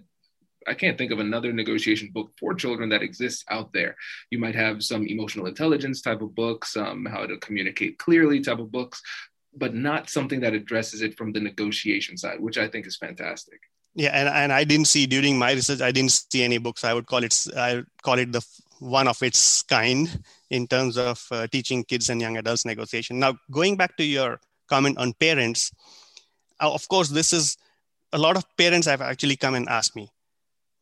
I 0.67 0.73
can't 0.73 0.97
think 0.97 1.11
of 1.11 1.19
another 1.19 1.51
negotiation 1.51 2.11
book 2.13 2.31
for 2.39 2.53
children 2.53 2.89
that 2.89 3.01
exists 3.01 3.43
out 3.49 3.73
there. 3.73 3.95
You 4.29 4.39
might 4.39 4.55
have 4.55 4.83
some 4.83 5.07
emotional 5.07 5.47
intelligence 5.47 6.01
type 6.01 6.21
of 6.21 6.35
books, 6.35 6.77
um, 6.77 7.05
how 7.05 7.25
to 7.25 7.37
communicate 7.37 7.97
clearly 7.97 8.41
type 8.41 8.59
of 8.59 8.71
books, 8.71 9.01
but 9.55 9.73
not 9.73 10.09
something 10.09 10.39
that 10.41 10.53
addresses 10.53 11.01
it 11.01 11.17
from 11.17 11.33
the 11.33 11.39
negotiation 11.39 12.17
side, 12.17 12.39
which 12.39 12.57
I 12.57 12.67
think 12.67 12.85
is 12.85 12.97
fantastic. 12.97 13.59
Yeah, 13.95 14.11
and, 14.11 14.29
and 14.29 14.53
I 14.53 14.63
didn't 14.63 14.87
see 14.87 15.05
during 15.05 15.37
my 15.37 15.51
research, 15.51 15.81
I 15.81 15.91
didn't 15.91 16.11
see 16.11 16.43
any 16.43 16.57
books. 16.57 16.83
I 16.83 16.93
would 16.93 17.07
call 17.07 17.23
it 17.23 17.35
I 17.55 17.83
call 18.03 18.19
it 18.19 18.31
the 18.31 18.45
one 18.79 19.07
of 19.07 19.21
its 19.21 19.61
kind 19.63 20.23
in 20.49 20.67
terms 20.67 20.97
of 20.97 21.23
uh, 21.31 21.45
teaching 21.47 21.83
kids 21.83 22.09
and 22.09 22.19
young 22.21 22.37
adults 22.37 22.65
negotiation. 22.65 23.19
Now, 23.19 23.37
going 23.51 23.77
back 23.77 23.95
to 23.97 24.03
your 24.03 24.39
comment 24.67 24.97
on 24.97 25.13
parents, 25.13 25.71
uh, 26.59 26.71
of 26.71 26.87
course, 26.87 27.09
this 27.09 27.33
is 27.33 27.57
a 28.13 28.17
lot 28.17 28.37
of 28.37 28.45
parents 28.57 28.87
have 28.87 29.01
actually 29.01 29.35
come 29.35 29.55
and 29.55 29.67
asked 29.69 29.95
me, 29.95 30.09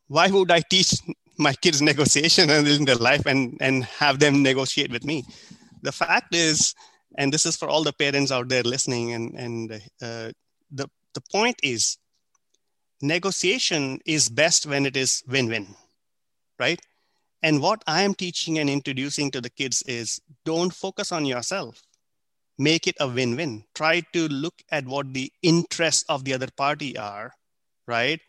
why 0.09 0.27
would 0.27 0.51
I 0.51 0.59
teach 0.59 0.95
my 1.37 1.53
kids 1.53 1.81
negotiation 1.91 2.49
in 2.49 2.85
their 2.85 2.95
life 2.95 3.25
and, 3.25 3.57
and 3.61 3.85
have 3.85 4.19
them 4.19 4.43
negotiate 4.43 4.91
with 4.91 5.05
me? 5.05 5.23
The 5.81 5.93
fact 5.93 6.35
is, 6.35 6.75
and 7.17 7.31
this 7.31 7.45
is 7.45 7.55
for 7.55 7.69
all 7.69 7.83
the 7.83 7.93
parents 7.93 8.31
out 8.31 8.49
there 8.49 8.63
listening, 8.63 9.13
and, 9.13 9.33
and 9.35 9.71
uh, 10.01 10.31
the, 10.71 10.89
the 11.13 11.21
point 11.31 11.55
is, 11.63 11.97
negotiation 13.01 13.99
is 14.05 14.27
best 14.29 14.65
when 14.65 14.85
it 14.85 14.97
is 14.97 15.23
win 15.27 15.47
win, 15.47 15.67
right? 16.59 16.81
And 17.41 17.61
what 17.61 17.81
I 17.87 18.01
am 18.01 18.13
teaching 18.13 18.59
and 18.59 18.69
introducing 18.69 19.31
to 19.31 19.39
the 19.39 19.49
kids 19.49 19.81
is 19.83 20.19
don't 20.43 20.73
focus 20.73 21.11
on 21.13 21.25
yourself. 21.25 21.81
Make 22.57 22.87
it 22.87 22.97
a 22.99 23.07
win 23.07 23.37
win. 23.37 23.63
Try 23.73 24.01
to 24.11 24.27
look 24.27 24.55
at 24.69 24.85
what 24.85 25.13
the 25.13 25.31
interests 25.41 26.03
of 26.09 26.25
the 26.25 26.33
other 26.33 26.49
party 26.57 26.97
are, 26.97 27.31
right? 27.87 28.19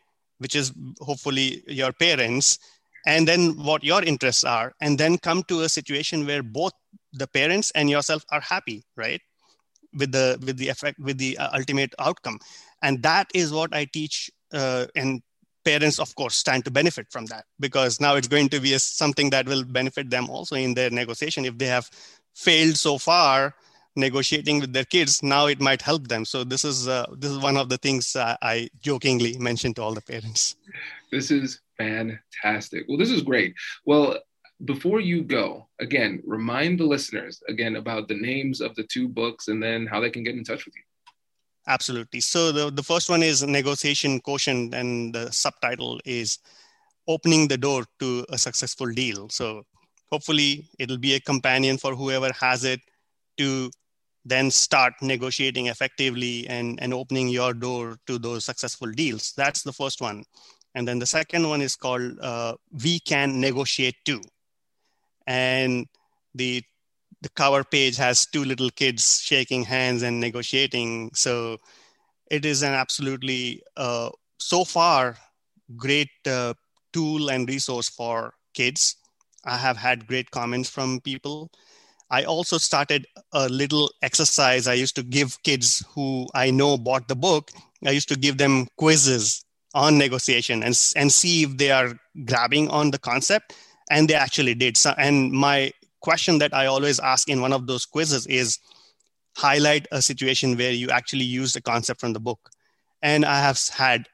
Which 0.40 0.55
is 0.57 0.72
hopefully 1.00 1.62
your 1.68 1.92
parents, 1.92 2.59
and 3.07 3.29
then 3.29 3.50
what 3.62 3.85
your 3.85 4.03
interests 4.03 4.44
are, 4.44 4.72
and 4.81 4.98
then 4.98 5.18
come 5.18 5.42
to 5.44 5.61
a 5.61 5.68
situation 5.68 6.26
where 6.26 6.42
both 6.42 6.72
the 7.12 7.26
parents 7.26 7.70
and 7.74 7.88
yourself 7.88 8.24
are 8.31 8.40
happy, 8.40 8.83
right? 8.96 9.20
With 9.94 10.12
the 10.12 10.38
with 10.44 10.57
the 10.57 10.68
effect 10.68 10.98
with 10.98 11.18
the 11.18 11.37
uh, 11.38 11.50
ultimate 11.55 11.94
outcome, 11.98 12.38
and 12.83 13.03
that 13.03 13.29
is 13.35 13.53
what 13.53 13.74
I 13.74 13.85
teach. 13.85 14.31
Uh, 14.53 14.87
and 14.96 15.22
parents, 15.64 15.98
of 16.00 16.14
course, 16.14 16.37
stand 16.37 16.64
to 16.64 16.70
benefit 16.70 17.07
from 17.11 17.26
that 17.26 17.44
because 17.61 18.00
now 18.00 18.14
it's 18.16 18.29
going 18.29 18.48
to 18.48 18.61
be 18.61 18.72
a, 18.72 18.79
something 18.79 19.31
that 19.31 19.46
will 19.46 19.62
benefit 19.64 20.11
them 20.11 20.29
also 20.31 20.57
in 20.57 20.74
their 20.74 20.90
negotiation 20.90 21.44
if 21.44 21.59
they 21.59 21.66
have 21.66 21.88
failed 22.35 22.76
so 22.76 22.98
far 22.98 23.55
negotiating 23.96 24.61
with 24.61 24.72
their 24.72 24.85
kids 24.85 25.22
now 25.22 25.46
it 25.46 25.61
might 25.61 25.83
help 25.83 26.09
them. 26.09 26.24
So 26.24 26.44
this 26.44 26.64
is 26.64 26.88
uh, 26.88 27.07
this 27.16 27.31
is 27.31 27.38
one 27.38 27.57
of 27.57 27.68
the 27.68 27.79
things 27.79 28.16
uh, 28.16 28.37
i 28.42 28.68
jokingly 28.81 29.37
mentioned 29.38 29.76
to 29.76 29.83
all 29.83 29.94
the 29.94 30.03
parents. 30.03 30.57
This 31.11 31.31
is 31.31 31.61
fantastic. 31.76 32.85
Well 32.88 32.98
this 32.98 33.11
is 33.11 33.22
great. 33.22 33.55
Well 33.85 34.18
before 34.64 35.00
you 35.00 35.22
go 35.22 35.68
again 35.81 36.22
remind 36.26 36.79
the 36.79 36.85
listeners 36.85 37.42
again 37.48 37.76
about 37.76 38.09
the 38.09 38.14
names 38.14 38.61
of 38.61 38.74
the 38.74 38.85
two 38.85 39.09
books 39.09 39.48
and 39.48 39.62
then 39.62 39.87
how 39.87 40.00
they 40.00 40.11
can 40.11 40.22
get 40.22 40.35
in 40.35 40.44
touch 40.44 40.64
with 40.66 40.76
you. 40.76 40.83
Absolutely. 41.66 42.20
So 42.20 42.53
the, 42.53 42.70
the 42.70 42.83
first 42.83 43.11
one 43.11 43.22
is 43.22 43.42
negotiation 43.42 44.20
quotient 44.20 44.74
and 44.74 45.14
the 45.14 45.31
subtitle 45.31 46.00
is 46.05 46.38
opening 47.07 47.48
the 47.48 47.59
door 47.59 47.85
to 47.98 48.24
a 48.31 48.38
successful 48.38 48.90
deal. 48.92 49.29
So 49.29 49.64
hopefully 50.11 50.68
it'll 50.79 50.98
be 50.98 51.14
a 51.14 51.20
companion 51.20 51.79
for 51.79 51.94
whoever 51.94 52.31
has 52.40 52.64
it 52.64 52.81
to 53.38 53.70
then 54.25 54.51
start 54.51 54.93
negotiating 55.01 55.67
effectively 55.67 56.47
and, 56.49 56.81
and 56.83 56.93
opening 56.93 57.29
your 57.29 57.55
door 57.55 57.97
to 58.07 58.19
those 58.19 58.45
successful 58.45 58.91
deals. 58.91 59.33
That's 59.37 59.63
the 59.63 59.73
first 59.73 60.01
one. 60.01 60.25
And 60.75 60.87
then 60.87 60.99
the 60.99 61.07
second 61.07 61.49
one 61.49 61.63
is 61.63 61.75
called 61.75 62.19
uh, 62.21 62.55
We 62.83 63.01
Can 63.01 63.41
Negotiate 63.41 63.97
Too. 64.05 64.21
And 65.27 65.87
the, 66.35 66.63
the 67.23 67.29
cover 67.31 67.65
page 67.65 67.97
has 67.97 68.27
two 68.27 68.45
little 68.45 68.71
kids 68.71 69.21
shaking 69.23 69.65
hands 69.65 70.03
and 70.03 70.21
negotiating. 70.21 71.11
So 71.15 71.59
it 72.31 72.45
is 72.45 72.63
an 72.63 72.73
absolutely, 72.73 73.63
uh, 73.77 74.11
so 74.39 74.65
far, 74.65 75.17
great 75.77 76.11
uh, 76.27 76.55
tool 76.93 77.31
and 77.31 77.49
resource 77.49 77.89
for 77.89 78.35
kids. 78.55 78.97
I 79.45 79.57
have 79.57 79.77
had 79.77 80.07
great 80.07 80.31
comments 80.31 80.69
from 80.69 81.01
people 81.01 81.51
I 82.11 82.25
also 82.25 82.59
started 82.59 83.07
a 83.33 83.49
little 83.49 83.90
exercise. 84.03 84.66
I 84.66 84.75
used 84.75 84.96
to 84.96 85.03
give 85.03 85.42
kids 85.42 85.85
who 85.94 86.27
I 86.35 86.51
know 86.51 86.77
bought 86.77 87.09
the 87.09 87.16
book, 87.16 87.51
I 87.87 87.90
used 87.90 88.09
to 88.09 88.16
give 88.16 88.37
them 88.37 88.66
quizzes 88.77 89.44
on 89.75 89.96
negotiation 89.96 90.62
and, 90.62 90.79
and 90.96 91.12
see 91.12 91.44
if 91.44 91.57
they 91.57 91.70
are 91.70 91.94
grabbing 92.25 92.68
on 92.68 92.90
the 92.90 92.99
concept. 92.99 93.55
And 93.90 94.09
they 94.09 94.14
actually 94.14 94.55
did. 94.55 94.77
So, 94.77 94.94
and 94.99 95.33
my 95.33 95.73
question 96.01 96.38
that 96.38 96.55
I 96.55 96.66
always 96.66 97.01
ask 97.01 97.29
in 97.29 97.40
one 97.40 97.53
of 97.53 97.66
those 97.66 97.87
quizzes 97.87 98.27
is 98.27 98.59
highlight 99.37 99.87
a 99.92 100.03
situation 100.03 100.57
where 100.57 100.73
you 100.73 100.90
actually 100.90 101.25
use 101.25 101.53
the 101.53 101.61
concept 101.61 102.01
from 102.01 102.12
the 102.12 102.20
book. 102.20 102.51
And 103.03 103.25
I 103.25 103.40
have 103.40 103.59
had 103.68 104.07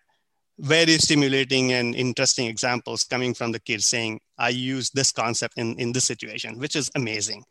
very 0.58 0.96
stimulating 0.98 1.72
and 1.72 1.94
interesting 1.94 2.46
examples 2.46 3.04
coming 3.04 3.34
from 3.34 3.52
the 3.52 3.60
kids 3.60 3.86
saying, 3.86 4.20
I 4.38 4.50
use 4.50 4.90
this 4.90 5.12
concept 5.12 5.58
in, 5.58 5.78
in 5.78 5.92
this 5.92 6.04
situation, 6.04 6.58
which 6.58 6.76
is 6.76 6.90
amazing. 6.94 7.44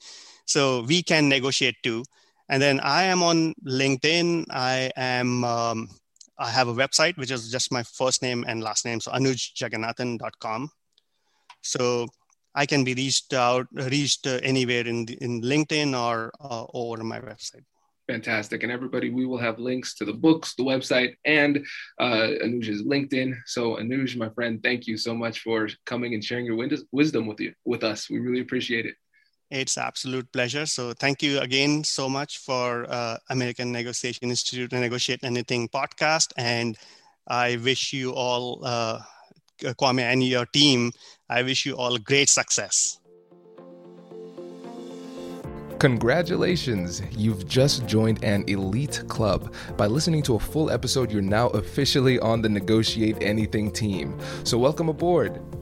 So 0.45 0.84
we 0.84 1.03
can 1.03 1.27
negotiate 1.27 1.75
too. 1.84 2.03
And 2.49 2.62
then 2.62 2.79
I 2.79 3.03
am 3.03 3.23
on 3.23 3.53
LinkedIn. 3.65 4.45
I 4.51 4.91
am 4.95 5.43
um, 5.43 5.89
I 6.38 6.49
have 6.49 6.67
a 6.67 6.73
website, 6.73 7.17
which 7.17 7.31
is 7.31 7.49
just 7.51 7.71
my 7.71 7.84
first 7.84 8.21
name 8.21 8.45
and 8.47 8.62
last 8.62 8.86
name. 8.86 8.99
So 8.99 9.12
anujjagannathan.com. 9.12 10.69
So 11.62 12.08
I 12.53 12.65
can 12.65 12.84
be 12.84 12.93
reached 12.93 13.34
out, 13.34 13.67
reached 13.71 14.27
anywhere 14.27 14.86
in, 14.86 15.08
in 15.21 15.41
LinkedIn 15.41 15.99
or 15.99 16.31
uh, 16.39 16.65
over 16.73 17.03
my 17.03 17.19
website. 17.19 17.63
Fantastic. 18.08 18.62
And 18.62 18.71
everybody, 18.71 19.10
we 19.10 19.25
will 19.25 19.39
have 19.39 19.58
links 19.58 19.95
to 19.95 20.05
the 20.05 20.13
books, 20.13 20.53
the 20.55 20.63
website, 20.63 21.15
and 21.25 21.65
uh, 21.99 22.27
Anuj's 22.43 22.84
LinkedIn. 22.84 23.36
So 23.47 23.77
Anuj, 23.77 24.15
my 24.15 24.29
friend, 24.29 24.62
thank 24.62 24.86
you 24.86 24.95
so 24.95 25.15
much 25.15 25.39
for 25.39 25.67
coming 25.86 26.13
and 26.13 26.23
sharing 26.23 26.45
your 26.45 26.55
wisdom 26.91 27.25
with 27.25 27.39
you, 27.39 27.53
with 27.65 27.84
us. 27.84 28.10
We 28.10 28.19
really 28.19 28.41
appreciate 28.41 28.86
it. 28.86 28.95
It's 29.51 29.77
absolute 29.77 30.31
pleasure. 30.31 30.65
So 30.65 30.93
thank 30.93 31.21
you 31.21 31.39
again 31.39 31.84
so 31.84 32.10
much 32.10 32.39
for 32.39 32.86
uh, 32.89 33.17
American 33.29 33.71
Negotiation 33.71 34.29
Institute 34.29 34.73
and 34.73 34.81
Negotiate 34.81 35.23
Anything 35.23 35.69
podcast. 35.69 36.31
And 36.36 36.77
I 37.27 37.58
wish 37.58 37.93
you 37.93 38.12
all, 38.12 38.62
uh, 38.63 38.99
Kwame 39.62 40.01
and 40.01 40.23
your 40.23 40.45
team, 40.47 40.91
I 41.29 41.43
wish 41.43 41.65
you 41.65 41.75
all 41.75 41.97
great 41.97 42.29
success. 42.29 42.99
Congratulations! 45.79 47.01
You've 47.12 47.47
just 47.47 47.86
joined 47.86 48.23
an 48.23 48.45
elite 48.47 49.03
club. 49.08 49.53
By 49.75 49.88
listening 49.88 50.23
to 50.23 50.36
a 50.36 50.39
full 50.39 50.71
episode, 50.71 51.12
you're 51.12 51.21
now 51.21 51.49
officially 51.49 52.17
on 52.19 52.41
the 52.41 52.47
Negotiate 52.47 53.17
Anything 53.21 53.71
team. 53.71 54.17
So, 54.45 54.58
welcome 54.58 54.88
aboard. 54.88 55.41